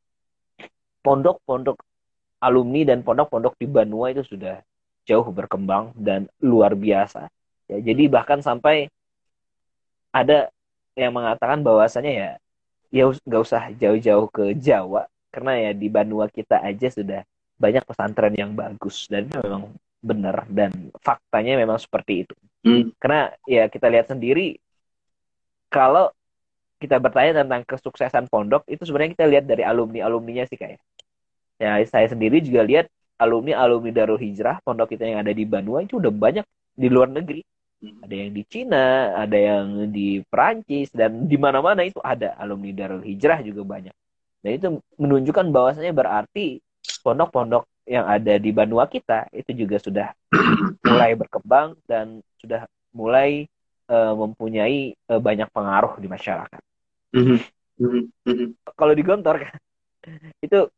pondok-pondok 1.05 1.77
alumni 2.41 2.81
dan 2.81 3.05
pondok-pondok 3.05 3.53
di 3.61 3.69
Banua 3.69 4.09
itu 4.09 4.25
sudah 4.25 4.57
jauh 5.05 5.29
berkembang 5.29 5.93
dan 5.93 6.25
luar 6.41 6.73
biasa. 6.73 7.29
Ya, 7.69 7.77
jadi 7.77 8.09
bahkan 8.09 8.41
sampai 8.41 8.89
ada 10.09 10.49
yang 10.97 11.13
mengatakan 11.13 11.61
bahwasanya 11.61 12.09
ya 12.09 12.29
ya 12.89 13.03
nggak 13.13 13.43
usah 13.45 13.69
jauh-jauh 13.77 14.25
ke 14.33 14.57
Jawa 14.57 15.05
karena 15.29 15.69
ya 15.69 15.71
di 15.77 15.93
Banua 15.93 16.25
kita 16.25 16.57
aja 16.65 16.89
sudah 16.89 17.21
banyak 17.61 17.85
pesantren 17.85 18.33
yang 18.33 18.57
bagus 18.57 19.05
dan 19.05 19.29
itu 19.29 19.37
memang 19.45 19.77
benar 20.01 20.47
dan 20.49 20.73
faktanya 21.05 21.53
memang 21.61 21.77
seperti 21.77 22.25
itu. 22.25 22.35
Hmm. 22.65 22.89
Karena 22.97 23.29
ya 23.45 23.69
kita 23.69 23.93
lihat 23.93 24.09
sendiri 24.09 24.57
kalau 25.75 26.07
kita 26.79 26.95
bertanya 27.03 27.43
tentang 27.43 27.67
kesuksesan 27.67 28.31
pondok 28.31 28.63
itu 28.71 28.87
sebenarnya 28.87 29.11
kita 29.19 29.25
lihat 29.27 29.43
dari 29.43 29.67
alumni 29.67 30.07
alumninya 30.07 30.47
sih 30.47 30.55
kayak. 30.55 30.79
Ya 31.59 31.79
saya 31.83 32.07
sendiri 32.07 32.39
juga 32.39 32.63
lihat 32.63 32.87
alumni 33.19 33.59
alumni 33.59 33.91
Darul 33.91 34.19
Hijrah 34.19 34.63
pondok 34.63 34.95
kita 34.95 35.07
yang 35.07 35.23
ada 35.23 35.35
di 35.35 35.43
Banua 35.43 35.83
itu 35.83 35.99
udah 35.99 36.11
banyak 36.11 36.45
di 36.75 36.87
luar 36.87 37.11
negeri. 37.11 37.43
Hmm. 37.83 38.03
Ada 38.07 38.15
yang 38.15 38.29
di 38.31 38.43
Cina, 38.47 38.87
ada 39.19 39.37
yang 39.37 39.65
di 39.91 40.23
Perancis 40.23 40.91
dan 40.95 41.27
di 41.27 41.35
mana-mana 41.35 41.83
itu 41.83 41.99
ada 41.99 42.35
alumni 42.39 42.71
Darul 42.71 43.03
Hijrah 43.03 43.43
juga 43.43 43.67
banyak. 43.67 43.95
Dan 44.43 44.51
itu 44.55 44.67
menunjukkan 44.99 45.51
bahwasanya 45.51 45.91
berarti 45.91 46.59
pondok-pondok 47.01 47.65
yang 47.87 48.05
ada 48.05 48.35
di 48.37 48.49
Banua 48.51 48.85
kita 48.89 49.29
itu 49.31 49.65
juga 49.65 49.77
sudah 49.79 50.07
mulai 50.85 51.13
berkembang 51.17 51.77
dan 51.85 52.19
sudah 52.41 52.65
mulai 52.91 53.47
uh, 53.89 54.13
mempunyai 54.13 54.93
uh, 55.09 55.21
banyak 55.21 55.49
pengaruh 55.51 55.97
di 56.01 56.07
masyarakat. 56.09 56.61
Mm 57.15 57.39
-hmm. 57.79 58.47
Kalau 58.75 58.93
di 58.95 59.03
Gontor 59.03 59.35
kan 59.43 59.55
itu 60.45 60.69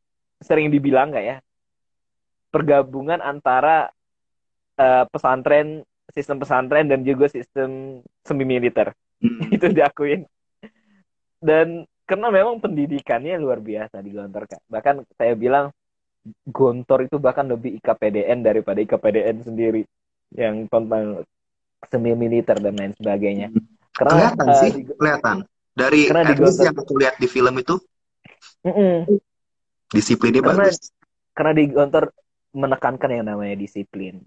sering 0.41 0.69
dibilang 0.69 1.13
nggak 1.13 1.25
ya? 1.25 1.37
Pergabungan 2.53 3.19
antara 3.19 3.91
uh, 4.79 5.03
pesantren 5.11 5.83
sistem 6.11 6.39
pesantren 6.39 6.87
dan 6.87 7.03
juga 7.03 7.27
sistem 7.27 7.99
semi 8.23 8.47
militer. 8.47 8.95
Itu 9.55 9.67
diakuin. 9.67 10.23
Dan 11.37 11.83
karena 12.07 12.31
memang 12.31 12.63
pendidikannya 12.63 13.35
luar 13.35 13.59
biasa 13.59 13.99
di 13.99 14.15
Gontor 14.15 14.47
kak. 14.47 14.63
Bahkan 14.71 14.95
saya 15.19 15.35
bilang 15.35 15.75
Gontor 16.47 17.07
itu 17.07 17.19
bahkan 17.23 17.47
lebih 17.47 17.79
IKPDN 17.79 18.43
daripada 18.43 18.83
IKPDN 18.83 19.47
sendiri 19.47 19.87
yang 20.35 20.67
tentang 20.67 21.23
semi 21.85 22.11
militer 22.17 22.57
dan 22.57 22.73
lain 22.73 22.93
sebagainya. 22.97 23.53
Karena, 23.93 24.33
kelihatan 24.33 24.47
uh, 24.49 24.57
sih, 24.61 24.71
di, 24.73 24.81
kelihatan. 24.89 25.37
Dari 25.77 26.01
karena 26.09 26.33
yang 26.33 26.73
aku 26.73 26.93
lihat 26.97 27.15
di 27.21 27.27
film 27.29 27.53
itu, 27.61 27.77
mm 28.65 28.73
-mm. 28.73 28.95
disiplinnya 29.93 30.41
karena, 30.41 30.69
bagus. 30.69 30.89
Karena 31.37 31.51
di 31.53 31.63
Gontor 31.69 32.09
menekankan 32.57 33.09
yang 33.13 33.25
namanya 33.29 33.53
disiplin, 33.53 34.25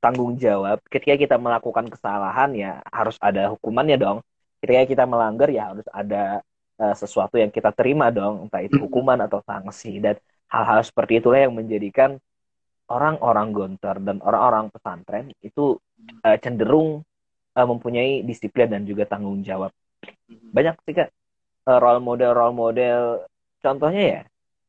tanggung 0.00 0.40
jawab. 0.40 0.80
Ketika 0.88 1.20
kita 1.20 1.36
melakukan 1.36 1.92
kesalahan 1.92 2.56
ya 2.56 2.80
harus 2.88 3.20
ada 3.20 3.52
hukumannya 3.52 4.00
dong. 4.00 4.18
Ketika 4.58 4.82
kita 4.90 5.04
melanggar 5.06 5.52
ya 5.52 5.70
harus 5.70 5.86
ada 5.92 6.42
uh, 6.80 6.94
sesuatu 6.96 7.36
yang 7.36 7.52
kita 7.52 7.70
terima 7.76 8.08
dong, 8.08 8.48
entah 8.48 8.64
itu 8.64 8.80
hukuman 8.80 9.20
atau 9.22 9.44
sanksi. 9.44 10.00
Dan 10.00 10.16
hal-hal 10.48 10.80
seperti 10.82 11.20
itulah 11.20 11.44
yang 11.44 11.54
menjadikan 11.54 12.16
orang-orang 12.88 13.52
gontor 13.52 14.00
dan 14.00 14.18
orang-orang 14.24 14.72
pesantren 14.72 15.28
itu 15.44 15.76
uh, 16.24 16.36
cenderung 16.40 17.04
uh, 17.52 17.66
mempunyai 17.68 18.24
disiplin 18.24 18.68
dan 18.68 18.88
juga 18.88 19.04
tanggung 19.04 19.44
jawab. 19.44 19.70
Banyak 20.28 20.80
sih 20.88 20.96
kak 20.96 21.12
uh, 21.68 21.78
role 21.78 22.00
model 22.00 22.32
role 22.32 22.56
model. 22.56 23.28
Contohnya 23.60 24.02
ya 24.02 24.20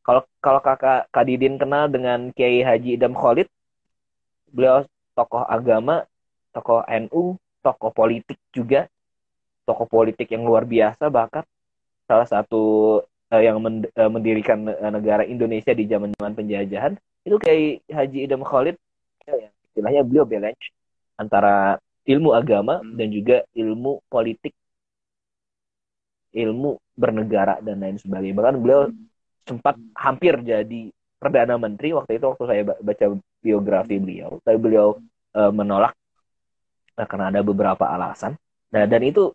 kalau 0.04 0.22
kalau 0.44 0.60
kakak 0.60 1.08
Kadidin 1.16 1.56
kenal 1.56 1.88
dengan 1.88 2.36
Kiai 2.36 2.60
Haji 2.60 3.00
Idam 3.00 3.16
Khalid 3.16 3.48
beliau 4.52 4.84
tokoh 5.16 5.46
agama 5.48 6.04
tokoh 6.52 6.84
NU 6.88 7.40
tokoh 7.64 7.92
politik 7.94 8.40
juga 8.52 8.90
tokoh 9.64 9.88
politik 9.88 10.28
yang 10.28 10.44
luar 10.44 10.68
biasa 10.68 11.08
bahkan. 11.08 11.48
Salah 12.10 12.26
satu 12.26 12.64
uh, 13.06 13.42
yang 13.42 13.62
mendirikan 14.10 14.66
negara 14.66 15.22
Indonesia 15.24 15.72
di 15.78 15.86
zaman 15.86 16.10
zaman 16.18 16.34
penjajahan 16.34 16.98
itu 17.28 17.36
kayak 17.40 17.84
Haji 17.90 18.20
Idam 18.26 18.44
Khalid 18.44 18.76
ya, 19.28 19.50
istilahnya 19.72 20.02
beliau 20.08 20.26
balance 20.26 20.72
antara 21.20 21.78
ilmu 22.08 22.34
agama 22.34 22.80
hmm. 22.80 22.96
dan 22.96 23.08
juga 23.12 23.38
ilmu 23.54 24.02
politik 24.08 24.56
ilmu 26.34 26.78
bernegara 26.94 27.60
dan 27.60 27.82
lain 27.82 27.98
sebagainya 27.98 28.38
bahkan 28.38 28.58
beliau 28.62 28.82
hmm. 28.88 28.98
sempat 29.46 29.76
hampir 29.98 30.38
jadi 30.42 30.94
perdana 31.20 31.60
menteri 31.60 31.92
waktu 31.92 32.16
itu 32.16 32.26
waktu 32.32 32.44
saya 32.48 32.62
baca 32.64 33.06
biografi 33.44 33.96
beliau 34.00 34.40
tapi 34.46 34.58
beliau 34.58 34.96
uh, 35.36 35.52
menolak 35.52 35.92
uh, 36.96 37.08
karena 37.08 37.34
ada 37.34 37.42
beberapa 37.44 37.84
alasan 37.84 38.40
nah 38.72 38.86
dan 38.86 39.02
itu 39.04 39.34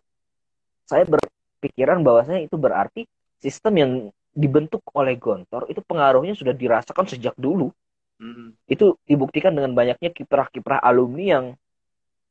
saya 0.87 1.05
berpikiran 1.05 2.01
bahwasanya 2.01 2.45
itu 2.45 2.55
berarti 2.55 3.01
sistem 3.41 3.73
yang 3.77 3.91
dibentuk 4.35 4.83
oleh 4.91 5.15
Gontor 5.15 5.71
itu 5.71 5.79
pengaruhnya 5.79 6.35
sudah 6.35 6.51
dirasakan 6.51 7.07
sejak 7.07 7.33
dulu. 7.39 7.71
Hmm. 8.19 8.51
Itu 8.67 8.99
dibuktikan 9.07 9.55
dengan 9.55 9.71
banyaknya 9.71 10.11
kiprah-kiprah 10.11 10.83
alumni 10.83 11.23
yang 11.39 11.45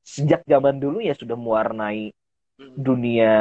sejak 0.05 0.45
zaman 0.45 0.77
dulu 0.77 1.01
ya 1.01 1.17
sudah 1.17 1.33
mewarnai 1.33 2.13
hmm. 2.61 2.77
dunia 2.77 3.35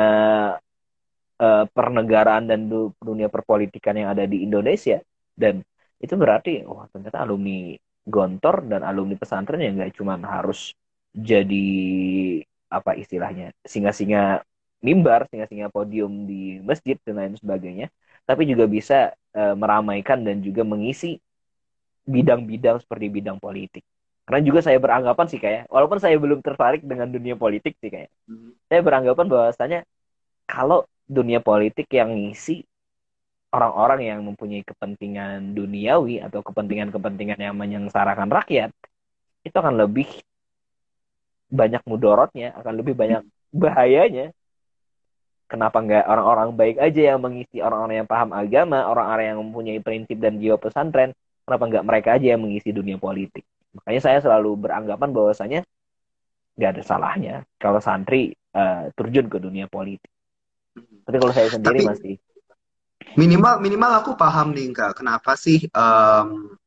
uh, 1.43 1.65
pernegaraan 1.67 2.47
dan 2.47 2.71
dunia 3.03 3.27
perpolitikan 3.27 3.99
yang 3.99 4.15
ada 4.15 4.23
di 4.23 4.47
Indonesia 4.47 5.03
dan 5.35 5.59
itu 5.99 6.15
berarti 6.15 6.63
wah 6.63 6.87
ternyata 6.87 7.27
alumni 7.27 7.75
Gontor 8.03 8.67
dan 8.67 8.83
alumni 8.83 9.15
pesantren 9.19 9.59
yang 9.59 9.75
nggak 9.79 9.95
cuma 9.95 10.15
harus 10.23 10.71
jadi 11.11 11.67
apa 12.67 12.95
istilahnya 12.99 13.55
singa-singa 13.63 14.43
mimbar, 14.83 15.31
singa-singa 15.31 15.71
podium 15.71 16.27
di 16.27 16.59
masjid 16.59 16.99
dan 17.07 17.15
lain 17.15 17.35
sebagainya, 17.39 17.87
tapi 18.23 18.47
juga 18.47 18.65
bisa 18.67 19.11
uh, 19.35 19.55
meramaikan 19.55 20.23
dan 20.23 20.39
juga 20.39 20.63
mengisi 20.63 21.19
bidang-bidang 22.03 22.83
seperti 22.83 23.07
bidang 23.11 23.39
politik. 23.39 23.83
Karena 24.23 24.39
juga 24.43 24.63
saya 24.63 24.79
beranggapan 24.79 25.25
sih 25.27 25.39
kayak, 25.39 25.67
walaupun 25.67 25.99
saya 25.99 26.15
belum 26.15 26.39
tertarik 26.39 26.83
dengan 26.83 27.11
dunia 27.11 27.35
politik 27.35 27.75
sih 27.83 27.91
kayak, 27.91 28.11
hmm. 28.27 28.55
saya 28.71 28.79
beranggapan 28.79 29.27
bahwasanya 29.27 29.79
kalau 30.47 30.87
dunia 31.03 31.43
politik 31.43 31.91
yang 31.91 32.15
ngisi 32.15 32.63
orang-orang 33.51 34.01
yang 34.07 34.19
mempunyai 34.23 34.63
kepentingan 34.63 35.51
duniawi 35.53 36.23
atau 36.23 36.39
kepentingan-kepentingan 36.39 37.39
yang 37.39 37.55
menyengsarakan 37.55 38.31
rakyat, 38.31 38.71
itu 39.43 39.55
akan 39.55 39.75
lebih 39.75 40.07
banyak 41.51 41.83
mudorotnya, 41.85 42.55
akan 42.57 42.73
lebih 42.79 42.95
banyak 42.97 43.21
bahayanya 43.53 44.33
kenapa 45.53 45.85
nggak 45.85 46.09
orang-orang 46.09 46.49
baik 46.57 46.77
aja 46.81 47.13
yang 47.13 47.21
mengisi 47.21 47.61
orang-orang 47.61 48.01
yang 48.01 48.09
paham 48.09 48.33
agama, 48.33 48.89
orang-orang 48.89 49.25
yang 49.29 49.39
mempunyai 49.45 49.79
prinsip 49.85 50.17
dan 50.17 50.41
jiwa 50.41 50.57
pesantren, 50.57 51.13
kenapa 51.45 51.69
nggak 51.69 51.85
mereka 51.85 52.09
aja 52.17 52.33
yang 52.33 52.41
mengisi 52.41 52.73
dunia 52.73 52.97
politik? 52.97 53.45
Makanya 53.77 54.01
saya 54.01 54.17
selalu 54.17 54.65
beranggapan 54.65 55.13
bahwasanya 55.13 55.61
nggak 56.57 56.69
ada 56.73 56.81
salahnya 56.81 57.35
kalau 57.61 57.77
santri 57.77 58.33
uh, 58.57 58.89
terjun 58.97 59.29
ke 59.29 59.37
dunia 59.37 59.69
politik. 59.69 60.09
Tapi 61.05 61.21
kalau 61.21 61.33
saya 61.37 61.53
sendiri 61.53 61.85
Tapi, 61.85 61.85
masih 61.85 62.15
minimal 63.13 63.61
minimal 63.61 64.01
aku 64.01 64.17
paham 64.17 64.57
nih 64.57 64.73
kak, 64.73 64.97
kenapa 64.97 65.37
sih? 65.37 65.69
Um, 65.69 66.57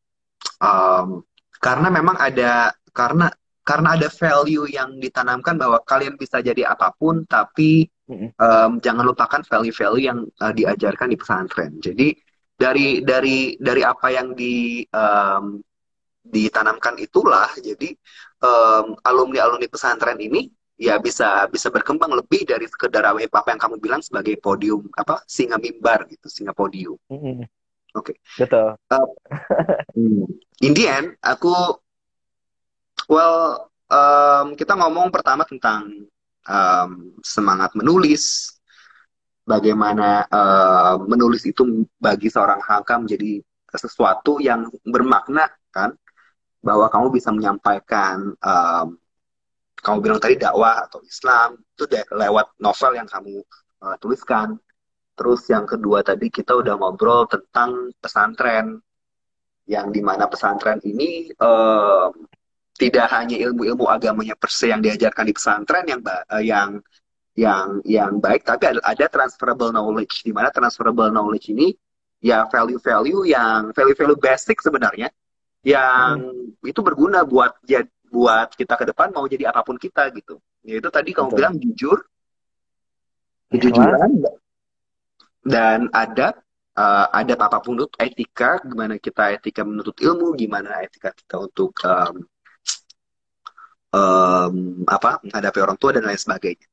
um, 0.62 1.26
karena 1.58 1.90
memang 1.90 2.14
ada 2.22 2.70
karena 2.94 3.34
karena 3.66 3.98
ada 3.98 4.06
value 4.06 4.70
yang 4.70 4.94
ditanamkan 5.02 5.58
bahwa 5.58 5.82
kalian 5.82 6.14
bisa 6.14 6.38
jadi 6.38 6.70
apa 6.70 6.94
pun, 6.94 7.26
tapi 7.26 7.90
um, 8.10 8.72
jangan 8.78 9.04
lupakan 9.06 9.42
value-value 9.42 10.04
yang 10.06 10.18
uh, 10.40 10.52
diajarkan 10.54 11.10
di 11.10 11.18
pesantren. 11.18 11.72
Jadi 11.82 12.14
dari 12.56 13.02
dari 13.04 13.58
dari 13.60 13.82
apa 13.84 14.08
yang 14.14 14.32
di 14.32 14.86
um, 14.94 15.60
ditanamkan 16.26 16.98
itulah, 16.98 17.50
jadi 17.58 17.94
um, 18.42 18.98
alumni 19.06 19.46
alumni 19.46 19.68
pesantren 19.70 20.18
ini 20.18 20.50
ya 20.76 21.00
bisa 21.00 21.48
bisa 21.48 21.72
berkembang 21.72 22.12
lebih 22.12 22.44
dari 22.44 22.68
sekedar 22.68 23.06
apa 23.08 23.48
yang 23.48 23.60
kamu 23.60 23.76
bilang 23.80 24.02
sebagai 24.04 24.36
podium 24.36 24.86
apa 24.96 25.22
singa 25.24 25.56
mimbar 25.58 26.06
gitu, 26.10 26.26
singa 26.30 26.52
podium. 26.56 26.98
Mm-hmm. 27.10 27.46
Oke. 27.96 28.12
Okay. 28.12 28.16
Betul. 28.44 28.76
Uh, 28.92 29.08
in 30.66 30.72
the 30.76 30.84
end, 30.84 31.16
aku 31.24 31.80
Well, 33.06 33.70
um, 33.86 34.58
kita 34.58 34.74
ngomong 34.74 35.14
pertama 35.14 35.46
tentang 35.46 35.86
um, 36.46 37.18
semangat 37.22 37.74
menulis, 37.74 38.56
bagaimana 39.46 40.26
uh, 40.30 40.96
menulis 41.04 41.46
itu 41.46 41.86
bagi 42.00 42.30
seorang 42.30 42.62
Haka 42.62 43.02
menjadi 43.02 43.42
sesuatu 43.76 44.40
yang 44.40 44.70
bermakna 44.86 45.50
kan, 45.70 45.92
bahwa 46.64 46.90
kamu 46.90 47.12
bisa 47.14 47.30
menyampaikan 47.30 48.32
um, 48.40 48.98
kamu 49.86 50.02
bilang 50.02 50.18
tadi 50.18 50.34
dakwah 50.34 50.82
atau 50.88 50.98
Islam 51.06 51.62
itu 51.62 51.86
lewat 52.10 52.58
novel 52.58 52.92
yang 52.98 53.06
kamu 53.06 53.38
uh, 53.86 53.94
tuliskan. 54.02 54.58
Terus 55.16 55.46
yang 55.48 55.64
kedua 55.64 56.02
tadi 56.04 56.28
kita 56.28 56.52
udah 56.58 56.76
ngobrol 56.76 57.24
tentang 57.30 57.94
pesantren 58.02 58.82
yang 59.70 59.88
di 59.94 60.02
mana 60.02 60.26
pesantren 60.26 60.82
ini 60.82 61.30
uh, 61.38 62.10
tidak 62.76 63.08
hanya 63.12 63.36
ilmu-ilmu 63.40 63.88
agamanya 63.88 64.36
perse 64.36 64.68
yang 64.68 64.84
diajarkan 64.84 65.24
di 65.24 65.34
pesantren 65.34 65.84
yang 65.88 66.00
uh, 66.04 66.42
yang 66.44 66.70
yang 67.36 67.84
yang 67.84 68.12
baik, 68.16 68.48
tapi 68.48 68.72
ada, 68.72 68.80
ada 68.80 69.06
transferable 69.12 69.68
knowledge 69.68 70.24
di 70.24 70.32
mana 70.32 70.48
transferable 70.48 71.12
knowledge 71.12 71.52
ini 71.52 71.76
ya 72.24 72.48
value-value 72.48 73.28
yang 73.28 73.76
value-value 73.76 74.16
basic 74.16 74.56
sebenarnya 74.64 75.12
yang 75.60 76.16
hmm. 76.22 76.64
itu 76.64 76.80
berguna 76.80 77.26
buat 77.28 77.60
buat 78.08 78.48
kita 78.56 78.74
ke 78.78 78.84
depan 78.88 79.12
mau 79.12 79.26
jadi 79.28 79.50
apa 79.50 79.60
pun 79.66 79.76
kita 79.76 80.08
gitu. 80.14 80.40
Yaitu 80.64 80.88
tadi 80.88 81.10
kamu 81.12 81.28
Betul. 81.30 81.36
bilang 81.36 81.54
jujur, 81.60 81.98
kejujuran, 83.52 84.10
dan 85.44 85.90
adab 85.92 86.40
uh, 86.74 87.06
adab 87.10 87.38
apa 87.50 87.58
pun 87.62 87.78
itu 87.78 87.86
etika 87.98 88.62
gimana 88.62 88.98
kita 88.98 89.36
etika 89.36 89.62
menuntut 89.62 89.98
ilmu 89.98 90.34
gimana 90.34 90.82
etika 90.82 91.10
kita 91.14 91.38
untuk 91.38 91.74
um, 91.82 92.22
um, 93.92 94.82
apa 94.86 95.20
menghadapi 95.22 95.58
orang 95.62 95.78
tua 95.78 95.94
dan 95.94 96.06
lain 96.06 96.18
sebagainya. 96.18 96.66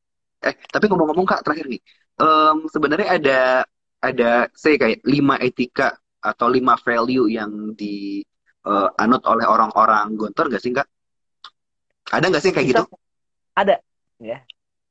Eh 0.43 0.55
tapi 0.69 0.85
ngomong-ngomong 0.89 1.27
kak 1.27 1.41
terakhir 1.45 1.67
nih. 1.69 1.81
Um, 2.17 2.69
sebenarnya 2.69 3.09
ada 3.17 3.41
ada 4.03 4.31
saya 4.53 4.75
kayak 4.77 5.01
lima 5.05 5.41
etika 5.41 5.97
atau 6.23 6.47
lima 6.47 6.79
value 6.79 7.27
yang 7.27 7.73
di 7.75 8.23
uh, 8.63 8.89
anut 8.99 9.23
oleh 9.27 9.43
orang-orang 9.43 10.15
gontor 10.15 10.47
gak 10.47 10.63
sih 10.63 10.71
kak? 10.71 10.87
Ada 12.11 12.29
nggak 12.29 12.43
sih 12.43 12.51
kayak 12.51 12.67
gitu? 12.69 12.83
Ada. 13.55 13.79
Ya. 14.21 14.43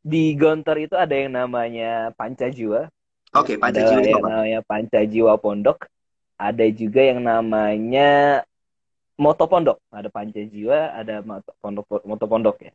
Di 0.02 0.34
gontor 0.34 0.82
itu 0.82 0.98
ada 0.98 1.14
yang 1.14 1.30
namanya 1.30 2.10
pancajiwa 2.18 2.90
Oke, 3.32 3.56
okay, 3.56 3.64
Pancajiwa 3.64 3.96
ada 3.96 4.08
yang 4.12 4.24
namanya 4.28 4.60
Pancajiwa 4.68 5.32
Pondok. 5.40 5.88
Ada 6.36 6.68
juga 6.68 7.00
yang 7.00 7.24
namanya 7.24 8.44
Moto 9.20 9.44
Pondok. 9.44 9.78
Ada 9.92 10.08
Pancajiwa, 10.08 10.96
ada 10.96 11.20
Moto 11.20 11.52
Pondok, 11.60 11.86
Moto 12.08 12.24
Pondok 12.24 12.56
ya. 12.64 12.72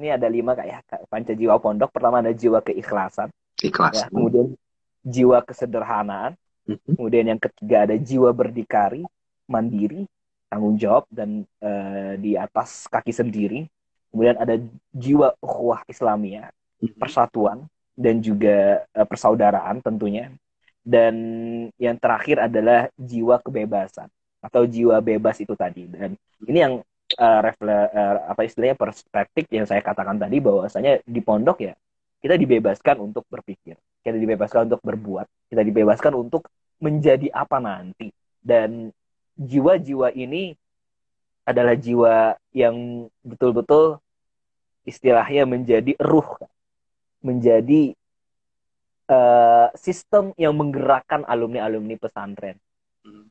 Ini 0.00 0.16
ada 0.16 0.26
lima 0.26 0.56
kayak 0.56 0.82
ya, 0.88 0.98
Pancajiwa 1.06 1.60
Pondok. 1.60 1.92
Pertama 1.92 2.24
ada 2.24 2.32
jiwa 2.32 2.64
keikhlasan. 2.64 3.28
Ikhlas. 3.60 3.94
Ya, 3.94 4.06
kemudian 4.10 4.56
jiwa 5.04 5.38
kesederhanaan. 5.44 6.34
Mm-hmm. 6.68 6.94
Kemudian 6.96 7.26
yang 7.28 7.40
ketiga 7.40 7.88
ada 7.88 7.96
jiwa 7.96 8.30
berdikari, 8.32 9.02
mandiri, 9.48 10.04
tanggung 10.48 10.76
jawab 10.76 11.04
dan 11.12 11.44
uh, 11.60 12.14
di 12.16 12.34
atas 12.34 12.88
kaki 12.88 13.12
sendiri. 13.12 13.68
Kemudian 14.08 14.36
ada 14.40 14.56
jiwa 14.92 15.36
ukhuwah 15.40 15.84
Islamiyah, 15.84 16.48
mm-hmm. 16.48 16.98
persatuan 16.98 17.68
dan 17.92 18.20
juga 18.24 18.88
uh, 18.96 19.06
persaudaraan 19.06 19.84
tentunya. 19.84 20.32
Dan 20.80 21.14
yang 21.76 22.00
terakhir 22.00 22.48
adalah 22.48 22.88
jiwa 22.96 23.36
kebebasan 23.44 24.08
atau 24.38 24.62
jiwa 24.64 24.98
bebas 25.02 25.38
itu 25.42 25.54
tadi. 25.58 25.86
Dan 25.90 26.14
ini 26.46 26.58
yang 26.58 26.74
uh, 27.18 27.40
refle 27.42 27.70
uh, 27.70 28.30
apa 28.30 28.46
istilahnya 28.46 28.78
perspektif 28.78 29.44
yang 29.50 29.66
saya 29.66 29.82
katakan 29.82 30.18
tadi 30.18 30.38
bahwasanya 30.38 31.02
di 31.02 31.20
pondok 31.22 31.58
ya 31.62 31.74
kita 32.18 32.34
dibebaskan 32.34 32.98
untuk 32.98 33.22
berpikir, 33.30 33.78
kita 34.02 34.18
dibebaskan 34.18 34.66
untuk 34.66 34.82
berbuat, 34.82 35.26
kita 35.54 35.62
dibebaskan 35.62 36.12
untuk 36.18 36.50
menjadi 36.82 37.30
apa 37.30 37.62
nanti. 37.62 38.10
Dan 38.42 38.90
jiwa-jiwa 39.38 40.10
ini 40.18 40.58
adalah 41.46 41.78
jiwa 41.78 42.34
yang 42.50 43.06
betul-betul 43.22 44.02
istilahnya 44.82 45.46
menjadi 45.46 45.94
ruh 46.00 46.26
menjadi 47.18 47.94
uh, 49.10 49.68
sistem 49.74 50.30
yang 50.38 50.54
menggerakkan 50.54 51.26
alumni-alumni 51.26 51.98
pesantren. 51.98 52.56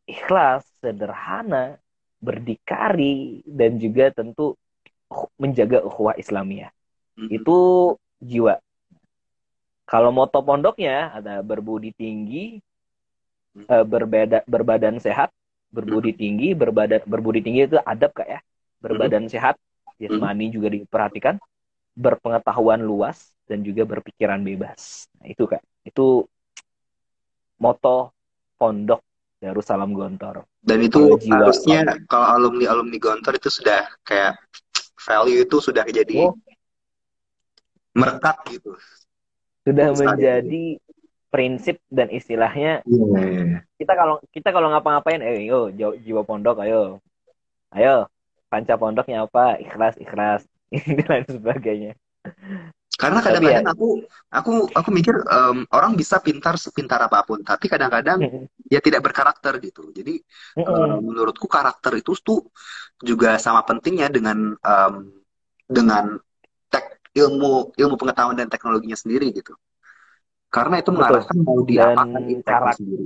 Ikhlas, 0.07 0.63
sederhana, 0.79 1.77
berdikari, 2.23 3.43
dan 3.43 3.77
juga 3.77 4.09
tentu 4.15 4.55
menjaga 5.39 5.83
ukhuwah 5.83 6.15
Islamiyah. 6.15 6.71
Hmm. 7.15 7.29
Itu 7.31 7.57
jiwa. 8.19 8.59
Kalau 9.87 10.11
moto 10.11 10.43
pondoknya 10.43 11.15
ada 11.15 11.39
berbudi 11.39 11.95
tinggi, 11.95 12.59
uh, 13.71 13.85
berbeda, 13.87 14.43
berbadan 14.43 14.99
sehat, 14.99 15.31
berbudi 15.71 16.11
tinggi, 16.11 16.51
berbadan 16.51 17.07
berbudi 17.07 17.39
tinggi 17.39 17.71
itu 17.71 17.79
adab 17.79 18.11
kak 18.11 18.27
ya, 18.27 18.39
berbadan 18.83 19.31
sehat, 19.31 19.55
jasmani 19.95 20.51
juga 20.51 20.67
diperhatikan, 20.75 21.39
berpengetahuan 21.95 22.83
luas, 22.83 23.31
dan 23.47 23.63
juga 23.63 23.87
berpikiran 23.87 24.43
bebas. 24.43 25.07
Nah, 25.23 25.31
itu 25.31 25.47
kak, 25.47 25.63
itu 25.87 26.27
moto 27.57 28.11
pondok 28.59 29.06
Darussalam 29.37 29.93
Gontor. 29.93 30.49
Dan 30.57 30.81
itu 30.81 31.17
jiwa 31.21 31.45
harusnya 31.45 31.85
kalau 32.09 32.27
alumni 32.33 32.73
alumni 32.73 32.97
Gontor 32.97 33.37
itu 33.37 33.53
sudah 33.53 33.85
kayak 34.01 34.37
value 34.97 35.45
itu 35.45 35.57
sudah 35.61 35.85
jadi 35.85 36.27
oh. 36.27 36.35
merekat 37.93 38.37
gitu. 38.49 38.73
Sudah 39.61 39.93
menjadi 39.93 40.81
prinsip 41.27 41.77
dan 41.91 42.07
istilahnya 42.07 42.81
yeah. 42.87 43.61
kita 43.75 43.93
kalau 43.93 44.15
kita 44.31 44.49
kalau 44.49 44.71
ngapa-ngapain, 44.71 45.21
eh 45.21 45.45
yo 45.45 45.69
jiwa 45.75 46.23
pondok, 46.23 46.63
ayo, 46.63 47.03
ayo 47.75 48.07
panca 48.47 48.79
pondoknya 48.79 49.27
apa, 49.27 49.59
ikhlas 49.59 49.99
ikhlas, 49.99 50.41
dan 50.97 51.05
lain 51.07 51.27
sebagainya. 51.27 51.93
Karena 52.97 53.21
kadang-kadang 53.21 53.61
ya. 53.61 53.73
aku 53.77 54.01
aku 54.33 54.53
aku 54.73 54.89
mikir 54.89 55.13
um, 55.29 55.69
orang 55.69 55.93
bisa 55.93 56.17
pintar 56.17 56.57
sepintar 56.57 56.97
apa 56.97 57.21
pun, 57.21 57.45
tapi 57.45 57.69
kadang-kadang 57.69 58.17
mm-hmm. 58.17 58.73
ya 58.73 58.81
tidak 58.81 59.05
berkarakter 59.05 59.61
gitu. 59.61 59.93
Jadi 59.93 60.17
mm-hmm. 60.57 60.65
um, 60.65 61.05
menurutku 61.05 61.45
karakter 61.45 61.93
itu 62.01 62.17
tuh 62.17 62.49
juga 62.97 63.37
sama 63.37 63.61
pentingnya 63.69 64.09
dengan 64.09 64.57
um, 64.57 65.13
dengan 65.69 66.17
tek 66.73 66.97
ilmu 67.13 67.77
ilmu 67.77 67.95
pengetahuan 68.01 68.33
dan 68.33 68.49
teknologinya 68.49 68.97
sendiri 68.97 69.29
gitu. 69.29 69.53
Karena 70.49 70.81
itu 70.81 70.89
mengarahkan 70.89 71.37
mau 71.37 71.61
diapakan 71.61 72.21
karakter 72.41 72.81
sendiri. 72.81 73.05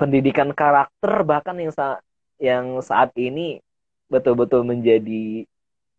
Pendidikan 0.00 0.48
karakter 0.56 1.12
bahkan 1.28 1.60
yang 1.60 1.76
sa 1.76 2.00
yang 2.40 2.80
saat 2.80 3.12
ini 3.20 3.60
betul-betul 4.08 4.64
menjadi 4.64 5.44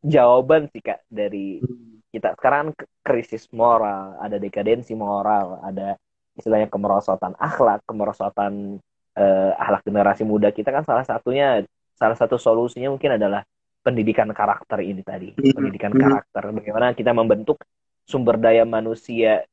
jawaban 0.01 0.73
sih 0.73 0.81
kak 0.81 1.05
dari 1.05 1.61
hmm 1.61 1.90
kita 2.11 2.35
sekarang 2.35 2.75
krisis 3.01 3.47
moral, 3.55 4.19
ada 4.19 4.35
dekadensi 4.35 4.91
moral, 4.93 5.63
ada 5.63 5.95
istilahnya 6.35 6.67
kemerosotan 6.67 7.33
akhlak, 7.39 7.83
kemerosotan 7.87 8.79
uh, 9.15 9.51
akhlak 9.55 9.81
generasi 9.87 10.23
muda 10.27 10.51
kita 10.51 10.71
kan 10.71 10.83
salah 10.83 11.07
satunya 11.07 11.63
salah 11.95 12.15
satu 12.19 12.35
solusinya 12.35 12.91
mungkin 12.91 13.15
adalah 13.15 13.43
pendidikan 13.81 14.29
karakter 14.31 14.79
ini 14.85 15.01
tadi, 15.01 15.33
mm-hmm. 15.33 15.55
pendidikan 15.57 15.91
mm-hmm. 15.91 16.05
karakter. 16.05 16.43
Bagaimana 16.53 16.87
kita 16.93 17.11
membentuk 17.15 17.63
sumber 18.05 18.37
daya 18.37 18.65
manusia. 18.65 19.45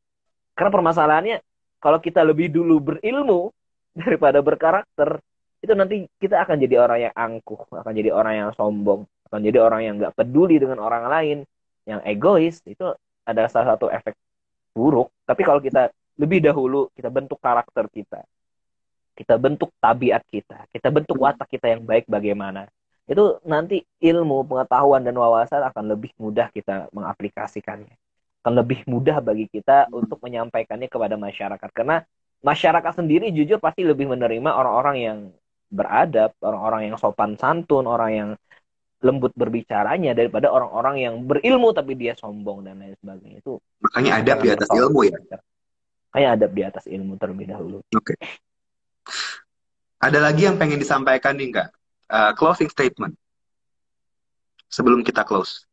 Karena 0.53 0.71
permasalahannya 0.75 1.39
kalau 1.79 1.99
kita 2.03 2.27
lebih 2.27 2.53
dulu 2.53 2.95
berilmu 2.95 3.55
daripada 4.01 4.43
berkarakter, 4.43 5.23
itu 5.59 5.73
nanti 5.75 6.07
kita 6.19 6.43
akan 6.45 6.57
jadi 6.59 6.77
orang 6.79 6.99
yang 7.11 7.15
angkuh, 7.15 7.67
akan 7.71 7.93
jadi 7.95 8.11
orang 8.15 8.35
yang 8.35 8.51
sombong, 8.55 9.07
akan 9.31 9.41
jadi 9.43 9.59
orang 9.59 9.81
yang 9.83 9.95
nggak 9.99 10.15
peduli 10.15 10.57
dengan 10.63 10.79
orang 10.79 11.05
lain, 11.11 11.39
yang 11.89 12.05
egois 12.05 12.61
itu 12.69 12.85
adalah 13.25 13.49
salah 13.49 13.75
satu 13.75 13.89
efek 13.89 14.13
buruk. 14.77 15.09
Tapi 15.25 15.41
kalau 15.41 15.65
kita 15.65 15.89
lebih 16.21 16.45
dahulu 16.45 16.93
kita 16.93 17.09
bentuk 17.09 17.41
karakter 17.41 17.89
kita, 17.89 18.21
kita 19.17 19.35
bentuk 19.41 19.73
tabiat 19.81 20.23
kita, 20.29 20.69
kita 20.69 20.89
bentuk 20.93 21.17
watak 21.17 21.49
kita 21.49 21.73
yang 21.73 21.83
baik 21.83 22.05
bagaimana, 22.05 22.69
itu 23.09 23.41
nanti 23.49 23.81
ilmu, 24.05 24.45
pengetahuan 24.45 25.01
dan 25.01 25.17
wawasan 25.17 25.65
akan 25.65 25.97
lebih 25.97 26.13
mudah 26.21 26.53
kita 26.53 26.93
mengaplikasikannya. 26.93 27.97
Akan 28.45 28.53
lebih 28.53 28.85
mudah 28.85 29.25
bagi 29.25 29.49
kita 29.49 29.89
untuk 29.91 30.21
menyampaikannya 30.21 30.93
kepada 30.93 31.17
masyarakat. 31.17 31.71
Karena 31.73 32.05
masyarakat 32.45 32.93
sendiri 33.01 33.33
jujur 33.33 33.59
pasti 33.65 33.83
lebih 33.83 34.13
menerima 34.13 34.53
orang-orang 34.53 34.97
yang 35.01 35.19
beradab, 35.73 36.37
orang-orang 36.45 36.93
yang 36.93 36.97
sopan 37.01 37.41
santun, 37.41 37.89
orang 37.89 38.11
yang 38.13 38.29
lembut 38.99 39.31
berbicaranya 39.39 40.11
daripada 40.17 40.51
orang-orang 40.51 40.97
yang 41.07 41.15
berilmu 41.23 41.71
tapi 41.71 41.95
dia 41.95 42.19
sombong 42.19 42.67
dan 42.67 42.83
lain 42.83 42.99
sebagainya 42.99 43.39
itu 43.39 43.63
makanya 43.79 44.11
ada 44.19 44.33
di 44.43 44.49
atas 44.51 44.69
ilmu 44.75 45.01
ya 45.07 45.19
kayak 46.11 46.31
ada 46.35 46.47
di 46.51 46.63
atas 46.67 46.85
ilmu 46.91 47.15
terlebih 47.15 47.47
dahulu 47.47 47.79
oke 47.79 47.95
okay. 47.95 48.19
ada 50.03 50.19
lagi 50.19 50.51
yang 50.51 50.59
pengen 50.59 50.83
disampaikan 50.83 51.39
nih 51.39 51.47
enggak 51.55 51.69
uh, 52.11 52.33
closing 52.35 52.67
statement 52.67 53.15
sebelum 54.69 55.01
kita 55.01 55.25
close? 55.25 55.65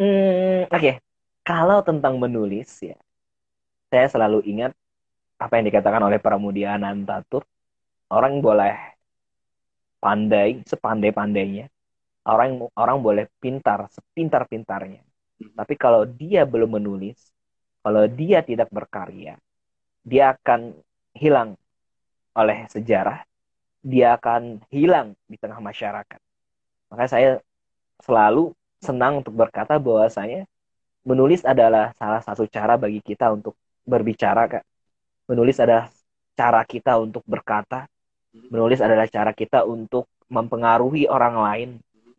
Hmm, 0.00 0.64
Oke, 0.72 0.72
okay. 0.72 0.94
kalau 1.44 1.84
tentang 1.84 2.16
menulis 2.16 2.72
ya, 2.80 2.96
saya 3.92 4.08
selalu 4.08 4.40
ingat 4.48 4.72
apa 5.36 5.60
yang 5.60 5.68
dikatakan 5.68 6.00
oleh 6.00 6.16
Pramudia 6.20 6.76
Anantatur. 6.76 7.44
Orang 8.10 8.42
boleh 8.42 8.74
pandai 10.02 10.64
sepandai-pandainya, 10.66 11.70
orang 12.26 12.68
orang 12.76 12.98
boleh 13.00 13.24
pintar 13.40 13.88
sepintar-pintarnya. 13.92 15.02
Hmm. 15.40 15.52
Tapi 15.56 15.74
kalau 15.76 16.04
dia 16.04 16.44
belum 16.44 16.80
menulis, 16.80 17.16
kalau 17.80 18.04
dia 18.08 18.44
tidak 18.44 18.68
berkarya, 18.68 19.40
dia 20.04 20.36
akan 20.36 20.76
hilang 21.16 21.56
oleh 22.36 22.68
sejarah, 22.68 23.24
dia 23.80 24.16
akan 24.16 24.60
hilang 24.68 25.16
di 25.24 25.36
tengah 25.40 25.58
masyarakat. 25.58 26.20
Maka 26.92 27.04
saya 27.08 27.30
selalu 28.04 28.52
senang 28.80 29.20
untuk 29.20 29.36
berkata 29.36 29.76
bahwasanya 29.76 30.48
menulis 31.04 31.44
adalah 31.44 31.92
salah 31.96 32.20
satu 32.24 32.44
cara 32.48 32.76
bagi 32.76 33.00
kita 33.00 33.32
untuk 33.32 33.56
berbicara, 33.84 34.48
Kak. 34.48 34.64
Menulis 35.28 35.56
adalah 35.60 35.88
cara 36.36 36.60
kita 36.64 36.96
untuk 37.00 37.24
berkata. 37.24 37.88
Menulis 38.30 38.78
adalah 38.78 39.10
cara 39.10 39.34
kita 39.34 39.66
untuk 39.66 40.06
mempengaruhi 40.30 41.10
orang 41.10 41.34
lain, 41.34 41.70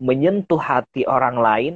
menyentuh 0.02 0.58
hati 0.58 1.06
orang 1.06 1.38
lain, 1.38 1.76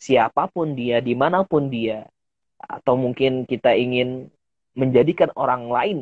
siapa 0.00 0.48
pun 0.48 0.72
dia, 0.72 1.04
di 1.04 1.12
mana 1.12 1.44
pun 1.44 1.68
dia, 1.68 2.08
atau 2.56 2.96
mungkin 2.96 3.44
kita 3.44 3.76
ingin 3.76 4.32
menjadikan 4.72 5.28
orang 5.36 5.68
lain 5.68 5.98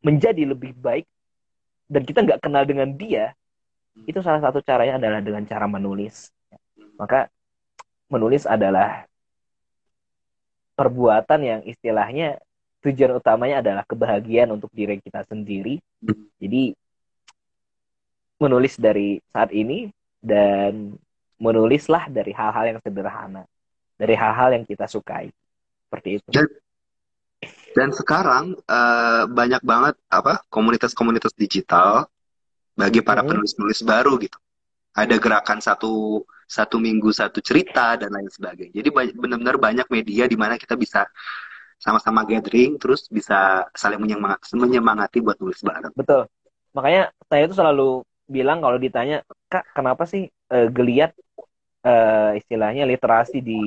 menjadi 0.00 0.48
lebih 0.48 0.72
baik 0.78 1.04
dan 1.90 2.06
kita 2.06 2.22
nggak 2.22 2.40
kenal 2.40 2.62
dengan 2.62 2.94
dia, 2.94 3.34
itu 4.06 4.22
salah 4.22 4.40
satu 4.40 4.62
caranya 4.62 4.96
adalah 4.96 5.20
dengan 5.20 5.42
cara 5.44 5.66
menulis. 5.66 6.30
Maka 6.96 7.26
menulis 8.06 8.46
adalah 8.46 9.04
perbuatan 10.78 11.40
yang 11.42 11.60
istilahnya 11.66 12.40
tujuan 12.80 13.20
utamanya 13.20 13.60
adalah 13.60 13.84
kebahagiaan 13.84 14.56
untuk 14.56 14.72
diri 14.72 14.96
kita 15.02 15.26
sendiri. 15.28 15.82
Jadi 16.40 16.72
menulis 18.40 18.80
dari 18.80 19.20
saat 19.28 19.52
ini 19.52 19.92
dan 20.20 20.94
menulislah 21.40 22.12
dari 22.12 22.36
hal-hal 22.36 22.76
yang 22.76 22.78
sederhana, 22.84 23.48
dari 23.96 24.12
hal-hal 24.12 24.52
yang 24.54 24.64
kita 24.68 24.84
sukai. 24.84 25.32
Seperti 25.88 26.20
itu. 26.20 26.28
Dan, 26.28 26.46
dan 27.72 27.88
sekarang 27.90 28.54
uh, 28.68 29.24
banyak 29.26 29.64
banget 29.64 29.96
apa 30.12 30.44
komunitas-komunitas 30.52 31.32
digital 31.34 32.06
bagi 32.76 33.00
para 33.00 33.24
hmm. 33.24 33.28
penulis-penulis 33.32 33.80
baru 33.82 34.20
gitu. 34.20 34.36
Ada 34.94 35.16
gerakan 35.16 35.58
satu 35.64 36.22
satu 36.50 36.82
minggu 36.82 37.14
satu 37.14 37.38
cerita 37.38 37.94
dan 37.94 38.10
lain 38.10 38.26
sebagainya. 38.26 38.74
Jadi 38.74 38.88
benar-benar 39.14 39.56
banyak 39.56 39.86
media 39.88 40.26
di 40.26 40.34
mana 40.34 40.58
kita 40.58 40.74
bisa 40.74 41.06
sama-sama 41.80 42.26
gathering 42.28 42.76
terus 42.76 43.08
bisa 43.08 43.64
saling 43.72 44.02
menyemangati, 44.02 44.52
menyemangati 44.52 45.18
buat 45.24 45.38
nulis 45.40 45.62
bareng. 45.64 45.94
Betul. 45.96 46.28
Makanya 46.76 47.14
saya 47.30 47.42
itu 47.48 47.54
selalu 47.56 48.04
bilang 48.30 48.62
kalau 48.62 48.78
ditanya, 48.78 49.26
"Kak, 49.50 49.74
kenapa 49.74 50.06
sih 50.06 50.30
uh, 50.54 50.68
geliat 50.70 51.10
uh, 51.82 52.32
istilahnya 52.38 52.86
literasi 52.86 53.42
di 53.42 53.62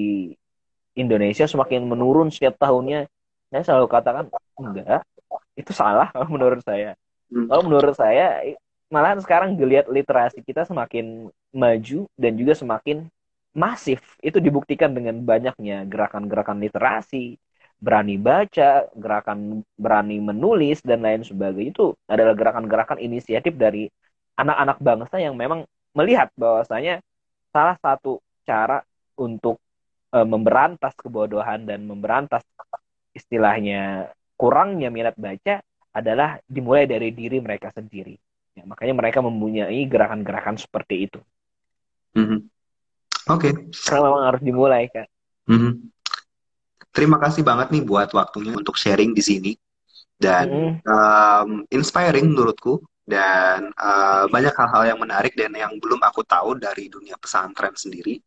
Indonesia 0.96 1.44
semakin 1.44 1.84
menurun 1.84 2.32
setiap 2.32 2.56
tahunnya?" 2.56 3.12
Saya 3.52 3.64
selalu 3.68 3.88
katakan, 3.92 4.26
"Enggak, 4.56 5.04
itu 5.60 5.76
salah 5.76 6.10
menurut 6.34 6.64
saya." 6.64 6.96
Hmm. 7.28 7.52
Kalau 7.52 7.64
menurut 7.68 7.96
saya 8.00 8.40
malahan 8.94 9.20
sekarang 9.20 9.58
geliat 9.58 9.90
literasi 9.90 10.46
kita 10.46 10.70
semakin 10.70 11.28
maju 11.50 12.00
dan 12.14 12.32
juga 12.38 12.54
semakin 12.54 13.10
masif. 13.54 14.02
Itu 14.22 14.38
dibuktikan 14.38 14.94
dengan 14.94 15.22
banyaknya 15.26 15.86
gerakan-gerakan 15.90 16.62
literasi, 16.62 17.38
berani 17.82 18.22
baca, 18.22 18.88
gerakan 18.94 19.66
berani 19.78 20.22
menulis 20.22 20.80
dan 20.86 21.02
lain 21.02 21.26
sebagainya 21.26 21.74
itu 21.74 21.86
adalah 22.06 22.34
gerakan-gerakan 22.38 23.02
inisiatif 23.02 23.58
dari 23.58 23.90
anak-anak 24.38 24.78
bangsa 24.82 25.16
yang 25.22 25.38
memang 25.38 25.66
melihat 25.94 26.34
bahwasanya 26.34 27.00
salah 27.54 27.78
satu 27.78 28.18
cara 28.44 28.82
untuk 29.18 29.62
e, 30.10 30.20
memberantas 30.26 30.98
kebodohan 30.98 31.70
dan 31.70 31.86
memberantas 31.86 32.42
istilahnya 33.14 34.10
kurangnya 34.34 34.90
minat 34.90 35.14
baca 35.14 35.62
adalah 35.94 36.42
dimulai 36.50 36.90
dari 36.90 37.14
diri 37.14 37.38
mereka 37.38 37.70
sendiri. 37.70 38.18
Ya, 38.58 38.66
makanya 38.66 38.94
mereka 38.98 39.22
mempunyai 39.22 39.86
gerakan-gerakan 39.86 40.58
seperti 40.58 41.10
itu. 41.10 41.20
Mm-hmm. 42.18 42.40
Oke. 43.30 43.50
Okay. 43.50 43.52
Karena 43.86 44.02
memang 44.10 44.24
harus 44.34 44.42
dimulai 44.42 44.84
kan. 44.90 45.08
Mm-hmm. 45.50 45.74
Terima 46.94 47.18
kasih 47.18 47.42
banget 47.42 47.74
nih 47.74 47.86
buat 47.86 48.10
waktunya 48.14 48.54
untuk 48.54 48.78
sharing 48.78 49.14
di 49.14 49.24
sini 49.26 49.52
dan 50.18 50.50
mm-hmm. 50.50 50.74
um, 50.86 51.50
inspiring 51.70 52.34
menurutku 52.34 52.82
dan 53.04 53.72
uh, 53.76 54.26
banyak 54.32 54.56
hal-hal 54.56 54.96
yang 54.96 55.00
menarik 55.00 55.36
dan 55.36 55.52
yang 55.52 55.76
belum 55.80 56.00
aku 56.00 56.24
tahu 56.24 56.56
dari 56.56 56.88
dunia 56.88 57.20
pesantren 57.20 57.76
sendiri 57.76 58.20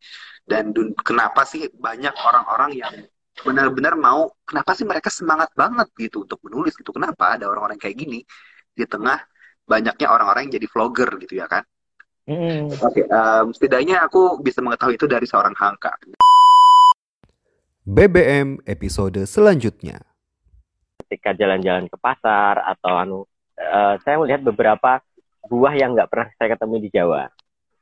dan 0.45 0.69
dun- 0.69 0.93
kenapa 0.93 1.43
sih 1.49 1.65
banyak 1.73 2.13
orang-orang 2.13 2.77
yang 2.77 2.93
benar-benar 3.37 3.93
mau 3.97 4.33
kenapa 4.45 4.73
sih 4.73 4.85
mereka 4.85 5.09
semangat 5.13 5.53
banget 5.53 5.89
gitu 5.97 6.25
untuk 6.25 6.41
menulis 6.45 6.73
gitu 6.77 6.89
kenapa 6.93 7.37
ada 7.37 7.49
orang-orang 7.49 7.77
kayak 7.77 7.97
gini 7.97 8.21
di 8.73 8.85
tengah 8.85 9.17
banyaknya 9.67 10.07
orang-orang 10.07 10.47
yang 10.47 10.61
jadi 10.61 10.67
vlogger 10.71 11.09
gitu 11.25 11.41
ya 11.41 11.45
kan. 11.49 11.65
Mm. 12.27 12.71
Oke, 12.83 13.03
okay, 13.03 13.05
um, 13.07 13.55
setidaknya 13.55 14.03
aku 14.03 14.39
bisa 14.43 14.59
mengetahui 14.59 14.99
itu 14.99 15.07
dari 15.07 15.23
seorang 15.23 15.55
Hangka. 15.55 15.95
BBM 17.87 18.67
episode 18.67 19.23
selanjutnya. 19.23 20.03
Ketika 21.07 21.31
jalan-jalan 21.39 21.87
ke 21.87 21.95
pasar 21.95 22.59
atau 22.67 22.93
anu, 22.99 23.19
uh, 23.57 23.95
saya 24.01 24.15
melihat 24.21 24.41
beberapa 24.45 25.01
buah 25.47 25.73
yang 25.73 25.95
nggak 25.97 26.09
pernah 26.09 26.27
saya 26.37 26.53
ketemu 26.55 26.75
di 26.83 26.89
Jawa. 26.93 27.23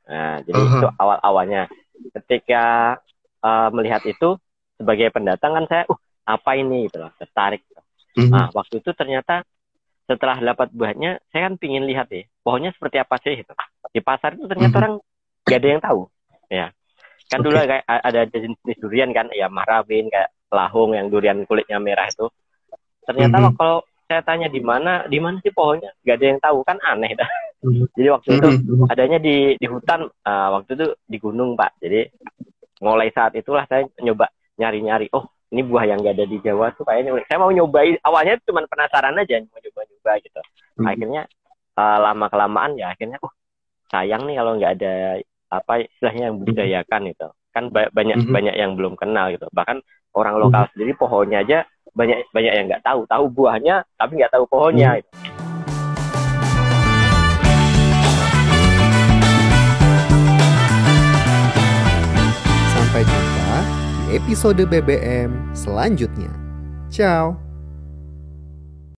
Nah, 0.06 0.38
jadi 0.46 0.60
uh 0.60 0.66
-huh. 0.66 0.78
itu 0.80 0.88
awal-awalnya. 0.96 1.62
Ketika 1.96 2.96
uh, 3.40 3.68
melihat 3.72 4.04
itu 4.04 4.36
sebagai 4.76 5.08
pendatang 5.12 5.56
kan 5.56 5.66
saya, 5.68 5.84
uh 5.88 5.98
apa 6.26 6.58
ini 6.58 6.90
gitu 6.90 6.98
loh, 6.98 7.14
tertarik. 7.22 7.62
Uh 7.70 8.26
-huh. 8.26 8.30
Nah, 8.34 8.46
waktu 8.50 8.82
itu 8.82 8.90
ternyata 8.98 9.46
setelah 10.06 10.38
dapat 10.38 10.70
buahnya 10.70 11.18
saya 11.34 11.50
kan 11.50 11.54
pingin 11.58 11.82
lihat 11.82 12.06
ya 12.14 12.22
pohonnya 12.46 12.70
seperti 12.70 13.02
apa 13.02 13.18
sih 13.18 13.42
gitu. 13.42 13.52
di 13.90 13.98
pasar 13.98 14.38
itu 14.38 14.46
ternyata 14.46 14.70
mm 14.70 14.70
-hmm. 14.70 14.80
orang 14.86 14.94
gak 15.42 15.58
ada 15.58 15.68
yang 15.68 15.82
tahu 15.82 16.02
ya 16.46 16.66
kan 17.26 17.38
okay. 17.42 17.46
dulu 17.50 17.56
kayak 17.58 17.84
ada 17.90 18.20
jenis 18.30 18.78
durian 18.78 19.10
kan 19.10 19.26
ya 19.34 19.50
marabin 19.50 20.06
kayak 20.06 20.30
lahung 20.54 20.94
yang 20.94 21.10
durian 21.10 21.42
kulitnya 21.42 21.82
merah 21.82 22.06
itu 22.06 22.30
ternyata 23.02 23.34
mm 23.34 23.44
-hmm. 23.50 23.56
kalau 23.58 23.78
saya 24.06 24.22
tanya 24.22 24.46
di 24.46 24.62
mana? 24.62 25.04
Di 25.10 25.18
mana 25.18 25.42
sih 25.42 25.50
pohonnya? 25.50 25.90
Gak 26.06 26.16
ada 26.22 26.26
yang 26.26 26.40
tahu. 26.40 26.58
Kan 26.62 26.78
aneh 26.82 27.12
dah. 27.18 27.28
-hmm. 27.62 27.86
jadi 27.98 28.08
waktu 28.14 28.28
itu 28.38 28.48
mm 28.48 28.58
-hmm. 28.62 28.92
adanya 28.92 29.18
di 29.18 29.36
di 29.58 29.66
hutan. 29.66 30.06
Uh, 30.22 30.48
waktu 30.58 30.70
itu 30.78 30.86
di 31.06 31.16
gunung 31.18 31.58
pak. 31.58 31.74
Jadi 31.82 32.06
mulai 32.80 33.10
saat 33.10 33.34
itulah 33.34 33.66
saya 33.66 33.88
nyoba 34.04 34.30
nyari-nyari 34.56 35.08
oh 35.16 35.24
ini 35.52 35.62
buah 35.62 35.84
yang 35.88 36.02
gak 36.02 36.16
ada 36.18 36.26
di 36.26 36.38
Jawa 36.42 36.74
tuh 36.74 36.84
kayaknya 36.86 37.18
saya 37.26 37.38
mau 37.42 37.50
nyobain. 37.50 37.98
Awalnya 38.02 38.38
cuma 38.46 38.62
penasaran 38.66 39.18
aja 39.18 39.42
mau 39.50 39.60
nyoba-nyoba 39.60 40.12
gitu. 40.22 40.40
Hmm. 40.76 40.92
akhirnya 40.92 41.22
uh, 41.80 41.98
lama 42.04 42.26
kelamaan 42.28 42.76
ya 42.76 42.92
akhirnya 42.92 43.16
oh 43.24 43.32
sayang 43.88 44.28
nih 44.28 44.36
kalau 44.36 44.60
nggak 44.60 44.72
ada 44.76 44.92
apa 45.48 45.72
istilahnya 45.86 46.30
yang 46.30 46.36
budidayakan 46.42 47.00
gitu. 47.10 47.28
Kan 47.54 47.72
ba 47.72 47.88
banyak 47.88 48.28
banyak 48.28 48.54
yang 48.54 48.76
belum 48.76 48.98
kenal 49.00 49.32
gitu. 49.32 49.48
Bahkan 49.48 49.80
orang 50.12 50.34
lokal 50.36 50.68
sendiri 50.72 50.92
pohonnya 50.96 51.40
aja 51.40 51.58
banyak 51.96 52.28
banyak 52.28 52.52
yang 52.52 52.66
nggak 52.68 52.84
tahu 52.84 53.08
tahu 53.08 53.24
buahnya 53.32 53.80
tapi 53.96 54.20
nggak 54.20 54.32
tahu 54.36 54.44
pohonnya 54.44 54.92
hmm. 54.92 54.98
gitu. 55.00 55.10
Sampai 62.76 63.02
jumpa 63.08 63.58
episode 64.12 64.62
BBM 64.68 65.56
selanjutnya. 65.56 66.30
Ciao. 66.92 67.45